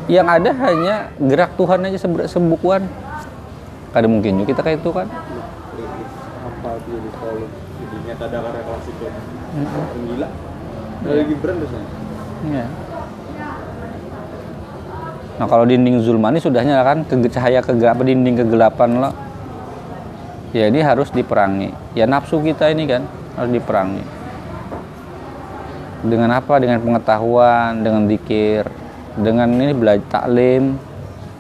Yang 0.07 0.27
ada 0.31 0.51
hanya 0.71 0.95
gerak 1.19 1.51
Tuhan 1.59 1.85
aja 1.91 1.99
sebukuan. 2.31 2.87
Kada 3.91 4.07
mungkin 4.07 4.41
juga 4.41 4.55
kita 4.55 4.61
kayak 4.63 4.79
itu 4.79 4.91
kan. 4.95 5.11
apa 6.41 6.77
jadinya 6.87 8.15
klasik 8.69 8.95
gila 9.01 10.29
dari 11.01 11.23
Gibran 11.25 11.57
biasanya 11.57 11.89
Iya. 12.41 12.67
Nah 15.41 15.49
kalau 15.49 15.65
dinding 15.65 16.05
zulmani 16.05 16.37
sudahnya 16.37 16.85
kan 16.85 17.01
ke 17.09 17.17
cahaya 17.33 17.65
kegelapan 17.65 18.13
dinding 18.13 18.45
kegelapan 18.45 19.01
lo. 19.01 19.11
Ya 20.53 20.69
ini 20.69 20.85
harus 20.85 21.09
diperangi. 21.09 21.73
Ya 21.97 22.05
nafsu 22.05 22.45
kita 22.45 22.69
ini 22.69 22.85
kan 22.85 23.09
harus 23.41 23.49
diperangi. 23.49 24.05
Dengan 26.05 26.37
apa? 26.37 26.61
Dengan 26.61 26.85
pengetahuan, 26.85 27.81
dengan 27.81 28.05
dikir, 28.05 28.69
dengan 29.17 29.49
ini 29.57 29.73
belajar 29.73 30.21
taklim, 30.21 30.77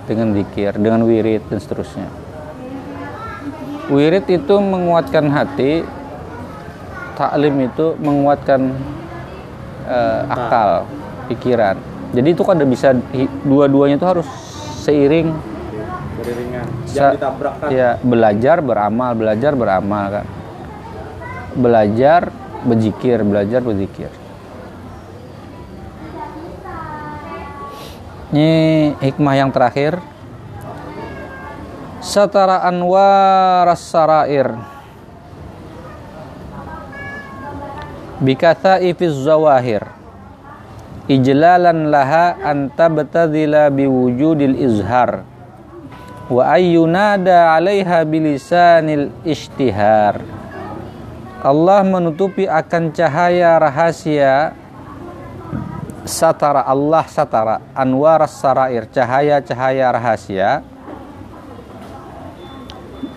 dengan 0.08 0.32
dikir, 0.32 0.80
dengan 0.80 1.04
wirid 1.04 1.44
dan 1.52 1.60
seterusnya. 1.60 2.08
Wirid 3.92 4.24
itu 4.32 4.54
menguatkan 4.56 5.28
hati, 5.28 5.84
taklim 7.20 7.68
itu 7.68 8.00
menguatkan 8.00 8.72
eh, 9.84 10.20
akal, 10.24 10.88
pikiran. 11.28 11.99
Jadi 12.10 12.28
itu 12.34 12.42
kan 12.42 12.58
ada 12.58 12.66
bisa 12.66 12.90
dua-duanya 13.46 13.94
itu 13.94 14.06
harus 14.06 14.26
seiring 14.82 15.30
dari 16.20 16.32
ringan 16.36 16.66
Sa- 16.84 16.94
jangan 16.94 17.14
ditabrak 17.16 17.54
kan 17.62 17.68
ya 17.70 17.90
belajar 18.02 18.56
beramal, 18.58 19.10
belajar 19.14 19.52
beramal 19.54 20.04
kan. 20.10 20.26
Belajar 21.54 22.20
berzikir, 22.66 23.22
belajar 23.22 23.60
berzikir. 23.62 24.10
Ini 28.30 28.50
hikmah 29.02 29.34
yang 29.34 29.50
terakhir. 29.50 29.98
Satara 31.98 32.62
anwar 32.62 33.66
sarair. 33.74 34.54
Bikatha'i 38.22 38.94
fi 38.94 39.04
zawahir. 39.10 39.99
Ijlalan 41.10 41.90
laha 41.90 42.38
an 42.38 42.70
tabtadila 42.70 43.66
biwujudil 43.66 44.54
izhar. 44.62 45.26
Wa 46.30 46.54
ayyunada 46.54 47.50
'alaiha 47.50 48.06
bilisanil 48.06 49.10
ishtihar. 49.26 50.22
Allah 51.42 51.82
menutupi 51.82 52.46
akan 52.46 52.94
cahaya 52.94 53.58
rahasia 53.58 54.54
satara 56.06 56.62
Allah 56.62 57.02
satara 57.10 57.58
anwar 57.74 58.22
sarair 58.28 58.86
cahaya-cahaya 58.88 59.88
rahasia 59.90 60.62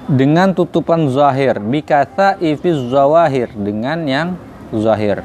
dengan 0.08 0.52
tutupan 0.56 1.08
zahir 1.12 1.60
bikatha 1.60 2.40
ifiz 2.44 2.80
zawahir 2.92 3.52
dengan 3.56 4.04
yang 4.08 4.30
zahir 4.72 5.24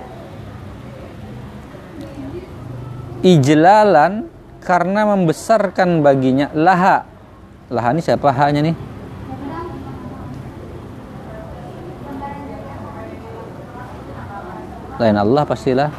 ijlalan 3.22 4.30
karena 4.62 5.08
membesarkan 5.14 6.04
baginya 6.04 6.52
laha. 6.54 7.06
Laha 7.68 7.88
ini 7.94 8.00
siapa? 8.02 8.30
Hanya 8.32 8.62
nih? 8.64 8.76
Lain 14.98 15.14
Allah 15.14 15.42
pastilah. 15.46 15.90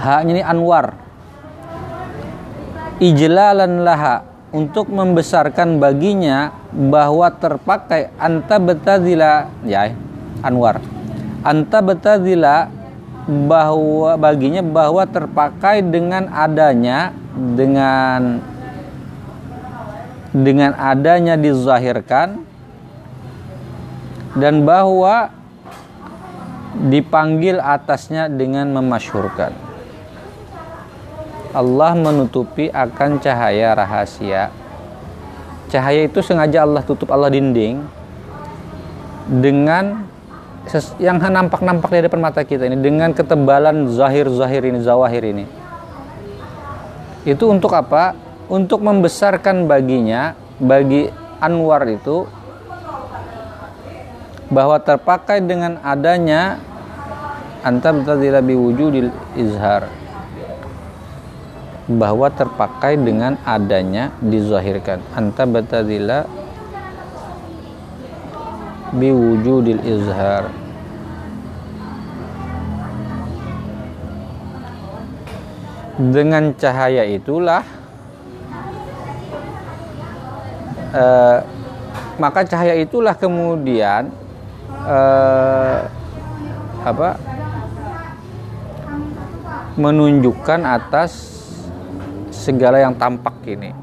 Haknya 0.00 0.40
ini 0.40 0.42
anwar. 0.44 0.96
Ijlalan 3.00 3.80
laha 3.80 4.20
untuk 4.52 4.92
membesarkan 4.92 5.80
baginya 5.80 6.52
bahwa 6.68 7.32
terpakai 7.32 8.12
anta 8.20 8.60
betadila 8.60 9.48
ya 9.64 9.96
anwar. 10.44 10.84
Anta 11.40 11.80
betadila 11.80 12.68
bahwa 13.28 14.16
baginya 14.16 14.64
bahwa 14.64 15.04
terpakai 15.04 15.84
dengan 15.84 16.30
adanya 16.32 17.12
dengan 17.36 18.40
dengan 20.30 20.72
adanya 20.78 21.34
dizahirkan 21.34 22.46
dan 24.38 24.62
bahwa 24.62 25.34
dipanggil 26.86 27.58
atasnya 27.58 28.30
dengan 28.30 28.70
memasyhurkan. 28.70 29.50
Allah 31.50 31.98
menutupi 31.98 32.70
akan 32.70 33.18
cahaya 33.18 33.74
rahasia. 33.74 34.54
Cahaya 35.66 36.06
itu 36.06 36.22
sengaja 36.22 36.62
Allah 36.62 36.82
tutup 36.86 37.10
Allah 37.10 37.26
dinding 37.26 37.82
dengan 39.26 40.09
yang 41.00 41.16
nampak-nampak 41.16 41.88
di 41.88 42.04
depan 42.04 42.20
mata 42.20 42.44
kita 42.44 42.68
ini 42.68 42.78
dengan 42.78 43.16
ketebalan 43.16 43.88
zahir-zahir 43.90 44.62
ini, 44.68 44.78
zawahir 44.84 45.24
ini. 45.24 45.44
Itu 47.24 47.48
untuk 47.48 47.72
apa? 47.72 48.12
Untuk 48.50 48.82
membesarkan 48.82 49.64
baginya, 49.70 50.34
bagi 50.60 51.08
Anwar 51.40 51.88
itu 51.88 52.28
bahwa 54.52 54.76
terpakai 54.82 55.40
dengan 55.40 55.80
adanya 55.80 56.60
antam 57.64 58.04
tadila 58.04 58.44
biwujudil 58.44 59.08
izhar 59.38 59.88
bahwa 61.90 62.30
terpakai 62.30 62.98
dengan 63.00 63.34
adanya 63.42 64.14
dizahirkan 64.22 65.02
anta 65.14 65.42
batadila 65.42 66.26
biwujudil 68.94 69.82
izhar. 69.86 70.50
Dengan 76.00 76.56
cahaya 76.56 77.04
itulah 77.04 77.60
eh, 80.96 81.38
maka 82.16 82.40
cahaya 82.48 82.72
itulah 82.80 83.12
kemudian 83.12 84.08
eh, 84.88 85.80
apa 86.80 87.20
menunjukkan 89.76 90.60
atas 90.64 91.12
segala 92.32 92.80
yang 92.80 92.96
tampak 92.96 93.36
ini 93.44 93.79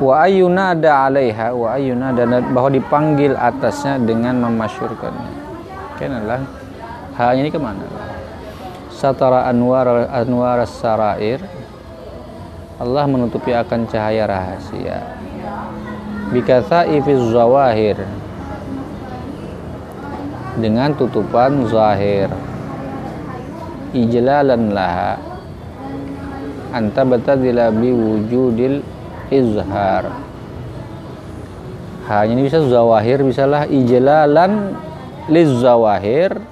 wa 0.00 0.24
ada 0.24 0.90
alaiha 1.06 1.52
wa 1.52 1.76
ayyuna 1.76 2.16
dan 2.16 2.40
bahwa 2.56 2.72
dipanggil 2.72 3.36
atasnya 3.36 4.00
dengan 4.00 4.40
memasyurkannya. 4.48 5.32
Kenalah 6.00 6.40
halnya 7.20 7.44
ini 7.44 7.50
ke 7.52 7.60
mana 7.60 7.84
satara 8.88 9.44
anwar 9.44 10.08
anwar 10.08 10.64
sarair 10.64 11.44
Allah 12.80 13.04
menutupi 13.04 13.52
akan 13.52 13.84
cahaya 13.92 14.24
rahasia. 14.24 15.04
Bikatha 16.32 16.88
ifiz 16.88 17.20
zawahir. 17.28 18.00
Dengan 20.56 20.96
tutupan 20.96 21.68
zahir. 21.68 22.32
Ijlalan 23.92 24.72
laha. 24.72 25.20
Anta 26.72 27.04
batadila 27.04 27.68
biwujudil 27.68 28.80
izhar 29.30 30.10
hanya 32.10 32.32
ini 32.34 32.42
bisa 32.50 32.58
zawahir 32.66 33.22
bisalah 33.22 33.70
ijlalan 33.70 34.74
liz 35.30 35.46
zawahir 35.62 36.42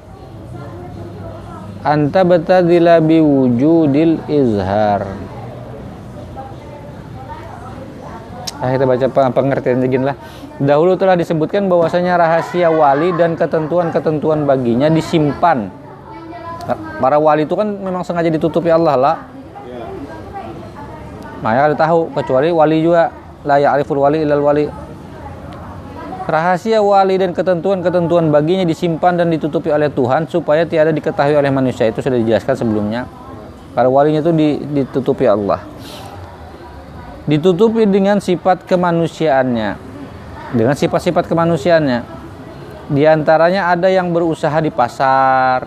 anta 1.83 2.23
batadila 2.23 3.03
biwujudil 3.03 4.23
izhar 4.31 5.03
Nah, 8.59 8.75
kita 8.75 8.91
baca 8.91 9.07
peng- 9.07 9.35
pengertian 9.39 9.79
begini 9.79 10.03
lah. 10.11 10.19
Dahulu 10.59 10.99
telah 10.99 11.15
disebutkan 11.15 11.71
bahwasanya 11.71 12.19
rahasia 12.19 12.67
wali 12.75 13.15
dan 13.15 13.39
ketentuan-ketentuan 13.39 14.51
baginya 14.51 14.91
disimpan. 14.91 15.71
para 16.99 17.17
wali 17.17 17.47
itu 17.47 17.55
kan 17.55 17.65
memang 17.65 18.03
sengaja 18.03 18.29
ditutupi 18.29 18.69
Allah 18.69 18.99
lah 18.99 19.17
ya 21.39 21.45
makanya 21.45 21.63
ada 21.71 21.77
tahu 21.79 22.11
kecuali 22.19 22.51
wali 22.51 22.83
juga 22.83 23.15
la 23.47 23.57
ya'riful 23.63 23.99
wali 23.99 24.27
ilal 24.27 24.43
wali. 24.43 24.67
Rahasia 26.29 26.85
wali 26.85 27.17
dan 27.17 27.33
ketentuan-ketentuan 27.33 28.29
baginya 28.29 28.69
disimpan 28.69 29.17
dan 29.17 29.33
ditutupi 29.33 29.73
oleh 29.73 29.89
Tuhan 29.89 30.29
supaya 30.29 30.69
tiada 30.69 30.93
diketahui 30.93 31.33
oleh 31.33 31.49
manusia. 31.49 31.89
Itu 31.89 32.05
sudah 32.05 32.21
dijelaskan 32.21 32.53
sebelumnya. 32.53 33.09
Para 33.73 33.89
walinya 33.89 34.21
itu 34.21 34.33
di- 34.37 34.61
ditutupi 34.61 35.25
Allah. 35.25 35.65
Ditutupi 37.25 37.89
dengan 37.89 38.21
sifat 38.21 38.69
kemanusiaannya. 38.69 39.71
Dengan 40.53 40.77
sifat-sifat 40.77 41.25
kemanusiaannya. 41.33 42.01
Di 42.93 43.09
antaranya 43.09 43.73
ada 43.73 43.89
yang 43.89 44.13
berusaha 44.13 44.61
di 44.61 44.69
pasar. 44.69 45.65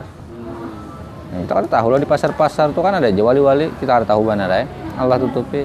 Nah, 1.32 1.38
kita 1.42 1.54
kan 1.58 1.66
tahu 1.66 1.88
loh 1.90 2.02
di 2.02 2.06
pasar-pasar. 2.06 2.70
Itu 2.70 2.86
kan 2.86 3.02
ada 3.02 3.10
aja 3.10 3.22
wali-wali. 3.26 3.74
Kita 3.82 3.98
ada 3.98 4.06
tahu 4.06 4.30
ada 4.30 4.62
ya 4.62 4.81
Allah 4.98 5.18
tutupi. 5.22 5.64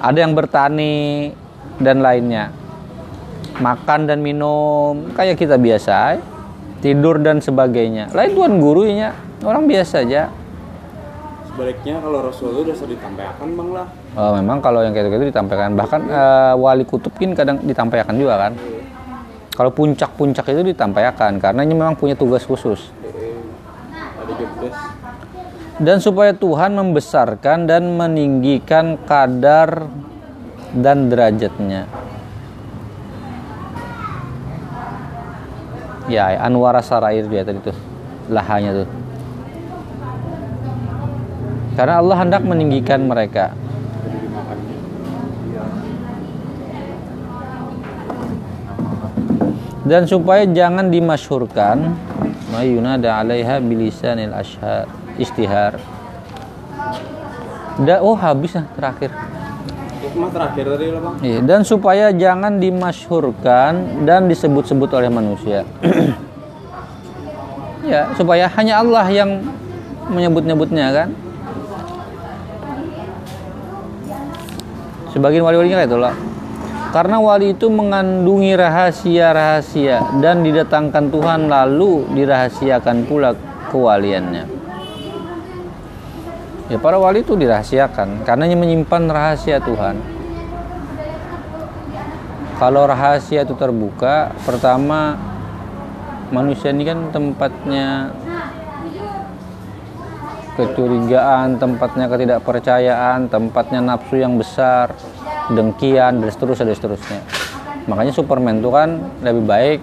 Ada 0.00 0.18
yang 0.26 0.36
bertani 0.36 1.32
dan 1.80 2.04
lainnya. 2.04 2.52
Makan 3.54 4.10
dan 4.10 4.18
minum 4.18 5.14
kayak 5.14 5.38
kita 5.38 5.56
biasa 5.56 6.18
eh. 6.18 6.22
tidur 6.82 7.22
dan 7.22 7.38
sebagainya. 7.38 8.10
Lain 8.12 8.34
tuan 8.34 8.58
gurunya. 8.58 9.14
Orang 9.44 9.70
biasa 9.70 10.02
aja. 10.02 10.28
Sebaliknya 11.48 12.02
kalau 12.02 12.18
Rasul 12.26 12.50
itu 12.50 12.60
udah 12.66 12.76
sering 12.76 12.98
ditampilkan 12.98 13.48
bang 13.54 13.70
lah. 13.70 13.86
Oh, 14.18 14.34
memang 14.34 14.58
kalau 14.58 14.82
yang 14.82 14.90
kayak 14.90 15.06
gitu 15.14 15.30
ditampilkan. 15.30 15.70
Bahkan 15.78 16.00
eh, 16.10 16.54
wali 16.58 16.82
kutub 16.82 17.14
kan 17.14 17.30
kadang 17.32 17.62
ditampilkan 17.62 18.14
juga 18.18 18.34
kan. 18.48 18.52
Kalau 19.54 19.70
puncak-puncak 19.70 20.50
itu 20.50 20.74
ditampilkan 20.74 21.38
karena 21.38 21.60
ini 21.62 21.78
memang 21.78 21.94
punya 21.94 22.18
tugas 22.18 22.42
khusus. 22.42 22.90
Ada 24.18 24.32
job 24.34 24.50
desk 24.58 24.83
dan 25.82 25.98
supaya 25.98 26.30
Tuhan 26.30 26.78
membesarkan 26.78 27.66
dan 27.66 27.98
meninggikan 27.98 28.94
kadar 29.02 29.90
dan 30.70 31.10
derajatnya. 31.10 31.90
Ya, 36.06 36.36
Anwara 36.38 36.84
Sarair 36.84 37.26
dia 37.26 37.42
tadi 37.42 37.58
tuh, 37.64 37.78
lahanya 38.30 38.84
tuh. 38.84 38.88
Karena 41.74 41.98
Allah 41.98 42.16
hendak 42.22 42.42
meninggikan 42.46 43.10
mereka. 43.10 43.50
Dan 49.84 50.08
supaya 50.08 50.48
jangan 50.48 50.88
dimasyhurkan 50.88 51.92
mayunada 52.54 53.20
'alaiha 53.20 53.60
bilisanil 53.60 54.32
ashar 54.32 55.03
istihar. 55.18 55.82
Da, 57.82 57.98
oh 57.98 58.14
habis 58.14 58.54
lah 58.54 58.70
terakhir. 58.78 59.10
terakhir 60.14 60.64
tadi 60.78 60.84
bang 60.94 61.16
Iya, 61.26 61.38
dan 61.42 61.66
supaya 61.66 62.14
jangan 62.14 62.62
dimasyhurkan 62.62 64.06
dan 64.06 64.30
disebut-sebut 64.30 64.94
oleh 64.94 65.10
manusia. 65.10 65.66
ya, 67.90 68.14
supaya 68.14 68.46
hanya 68.54 68.78
Allah 68.78 69.10
yang 69.10 69.42
menyebut-nyebutnya 70.06 70.86
kan. 70.94 71.08
Sebagian 75.10 75.42
wali-walinya 75.42 75.82
kayak 75.82 75.90
itu 75.90 75.98
loh. 75.98 76.14
Karena 76.94 77.18
wali 77.18 77.58
itu 77.58 77.66
mengandungi 77.66 78.54
rahasia-rahasia 78.54 80.22
dan 80.22 80.46
didatangkan 80.46 81.10
Tuhan 81.10 81.50
lalu 81.50 82.06
dirahasiakan 82.14 83.10
pula 83.10 83.34
kewaliannya. 83.74 84.53
Ya 86.72 86.80
para 86.80 86.96
wali 86.96 87.20
itu 87.20 87.36
dirahasiakan 87.36 88.24
karena 88.24 88.48
menyimpan 88.56 89.02
rahasia 89.12 89.60
Tuhan. 89.60 90.00
Kalau 92.56 92.88
rahasia 92.88 93.44
itu 93.44 93.52
terbuka, 93.52 94.32
pertama 94.48 95.18
manusia 96.32 96.72
ini 96.72 96.88
kan 96.88 97.12
tempatnya 97.12 98.16
kecurigaan, 100.56 101.60
tempatnya 101.60 102.06
ketidakpercayaan, 102.08 103.28
tempatnya 103.28 103.84
nafsu 103.84 104.16
yang 104.16 104.40
besar, 104.40 104.96
dengkian 105.52 106.24
dan 106.24 106.30
seterusnya 106.32 106.72
dan 106.72 106.76
seterusnya. 106.78 107.20
Makanya 107.84 108.12
Superman 108.16 108.64
itu 108.64 108.70
kan 108.72 109.04
lebih 109.20 109.44
baik 109.44 109.80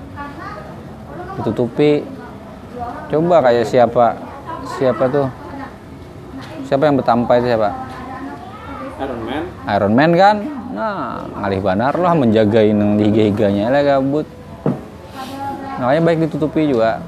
ditutupi. 1.37 2.01
Coba 3.13 3.45
kayak 3.45 3.69
siapa? 3.69 4.17
Siapa 4.79 5.05
tuh? 5.11 5.40
Siapa 6.71 6.87
yang 6.87 6.95
bertampai 6.95 7.43
itu 7.43 7.51
siapa? 7.51 7.67
Iron 9.03 9.21
Man. 9.27 9.43
Iron 9.67 9.91
Man 9.91 10.11
kan? 10.15 10.35
Nah 10.71 11.19
ngalih 11.43 11.59
banar 11.59 11.91
lah 11.99 12.15
menjaga 12.15 12.63
yang 12.63 12.95
di 12.95 13.11
higa-higanya 13.11 13.67
lah 13.67 13.83
gabut. 13.83 14.23
Makanya 15.83 15.99
baik 15.99 16.31
ditutupi 16.31 16.71
juga. 16.71 17.03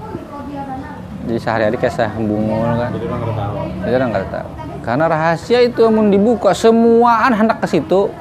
Jadi 1.24 1.40
sehari-hari 1.40 1.80
kayak 1.80 1.96
sambungul 1.96 2.76
kan. 2.76 2.92
Jadi 2.92 3.08
orang 3.08 3.22
nggak 3.24 3.38
tahu. 3.40 3.56
Jadi 3.88 3.94
orang 3.96 4.10
nggak 4.12 4.28
tahu. 4.36 4.50
Karena 4.84 5.06
rahasia 5.08 5.60
itu 5.64 5.82
mau 5.88 6.04
dibuka 6.12 6.52
semuaan 6.52 7.32
hendak 7.32 7.64
ke 7.64 7.68
situ. 7.72 8.12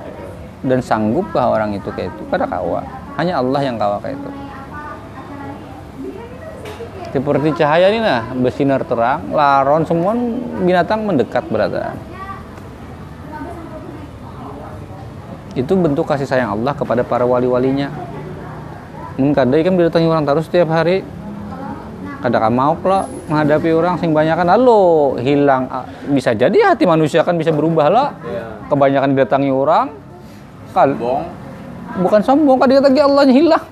Dan 0.62 0.78
sanggupkah 0.78 1.58
orang 1.58 1.74
itu 1.74 1.90
kayak 1.90 2.14
itu? 2.14 2.22
Pada 2.30 2.46
kawa. 2.46 2.86
Hanya 3.18 3.42
Allah 3.42 3.66
yang 3.66 3.74
kawa 3.82 3.98
kayak 3.98 4.14
itu 4.14 4.30
seperti 7.12 7.48
cahaya 7.60 7.92
ini 7.92 8.00
nah 8.00 8.32
bersinar 8.32 8.82
terang 8.88 9.30
laron 9.30 9.84
semua 9.84 10.16
binatang 10.64 11.04
mendekat 11.04 11.44
berada 11.52 11.92
itu 15.52 15.72
bentuk 15.76 16.08
kasih 16.08 16.24
sayang 16.24 16.56
Allah 16.56 16.72
kepada 16.72 17.04
para 17.04 17.28
wali-walinya. 17.28 17.92
Mun 19.20 19.36
kadai 19.36 19.60
kan 19.60 19.76
didatangi 19.76 20.08
orang 20.08 20.24
terus 20.24 20.48
setiap 20.48 20.72
hari. 20.72 21.04
Kadang 22.22 22.54
mau 22.54 22.78
lo 22.78 23.02
menghadapi 23.26 23.68
orang 23.74 23.98
sing 23.98 24.14
banyak 24.14 24.38
kan 24.38 24.46
lalu 24.46 25.18
hilang. 25.20 25.66
Ah, 25.68 25.84
bisa 26.06 26.32
jadi 26.32 26.72
hati 26.72 26.86
manusia 26.86 27.26
kan 27.26 27.34
bisa 27.34 27.50
berubah 27.50 27.90
lah 27.90 28.08
kebanyakan 28.70 29.12
didatangi 29.12 29.50
orang 29.50 29.90
bong 30.72 31.28
bukan 32.00 32.20
sombong 32.24 32.56
kan 32.56 32.70
didatangi 32.70 33.00
Allahnya 33.02 33.34
hilang. 33.34 33.64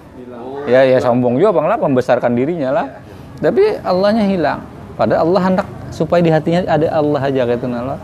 Ya 0.69 0.85
ya 0.85 0.99
sombong 1.01 1.41
juga 1.41 1.57
bang 1.57 1.67
lah 1.73 1.79
membesarkan 1.81 2.37
dirinya 2.37 2.69
lah 2.75 2.87
tapi 3.41 3.81
Allahnya 3.81 4.25
hilang. 4.29 4.61
Padahal 4.95 5.25
Allah 5.25 5.43
hendak 5.49 5.67
supaya 5.91 6.21
di 6.21 6.31
hatinya 6.31 6.61
ada 6.69 6.87
Allah 6.93 7.21
aja 7.25 7.43
gitu 7.49 7.67
nala 7.67 7.97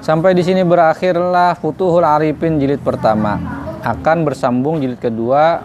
sampai 0.00 0.32
di 0.32 0.42
sini 0.42 0.64
berakhirlah 0.64 1.54
Futuhul 1.60 2.02
Arifin 2.02 2.58
jilid 2.58 2.80
pertama. 2.82 3.38
Akan 3.80 4.26
bersambung 4.28 4.82
jilid 4.82 5.00
kedua 5.00 5.64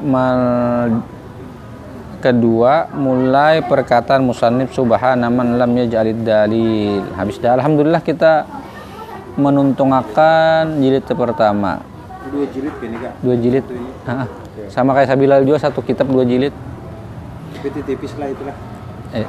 kedua 2.24 2.88
mulai 2.96 3.66
perkataan 3.66 4.24
musannif 4.24 4.72
subhana 4.72 5.28
man 5.34 5.60
lam 5.60 5.72
yaj'alid 5.76 6.24
dalil. 6.24 7.04
Habis 7.18 7.42
dah 7.42 7.60
alhamdulillah 7.60 8.06
kita 8.06 8.46
menuntungakan 9.36 10.80
jilid 10.80 11.04
pertama. 11.10 11.84
Dua 12.32 12.46
jilid 12.54 12.74
gini 12.80 12.96
kak. 13.02 13.14
Dua 13.20 13.36
jilid. 13.36 13.66
Ah, 14.08 14.28
sama 14.72 14.96
kayak 14.96 15.10
Sabilal 15.12 15.42
juga 15.44 15.60
satu 15.60 15.84
kitab 15.84 16.08
dua 16.08 16.24
jilid 16.24 16.56
tapi 17.66 17.82
tipis 17.82 18.14
lah 18.22 18.30
itulah. 18.30 18.54
Eh, 19.10 19.26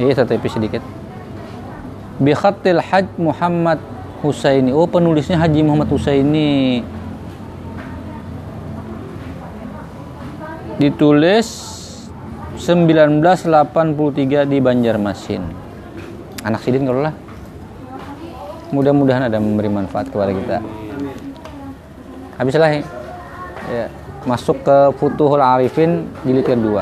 iya 0.00 0.12
satu 0.16 0.32
tipis 0.32 0.56
sedikit. 0.56 0.80
Bi 2.16 2.32
khatil 2.32 2.80
haj 2.80 3.04
Muhammad 3.20 3.76
Husaini. 4.24 4.72
Oh 4.72 4.88
penulisnya 4.88 5.36
Haji 5.36 5.60
Muhammad 5.60 5.92
Husaini. 5.92 6.80
Ditulis 10.80 11.48
1983 12.56 14.48
di 14.48 14.58
Banjarmasin. 14.64 15.44
Anak 16.48 16.64
sidin 16.64 16.88
kalau 16.88 17.04
lah. 17.04 17.12
Mudah-mudahan 18.72 19.28
ada 19.28 19.36
memberi 19.36 19.68
manfaat 19.68 20.08
kepada 20.08 20.32
kita. 20.32 20.56
Habislah 22.40 22.80
ya 23.68 23.92
masuk 24.28 24.60
ke 24.60 24.76
Futuhul 25.00 25.40
Arifin 25.40 26.04
jilid 26.20 26.44
kedua 26.44 26.76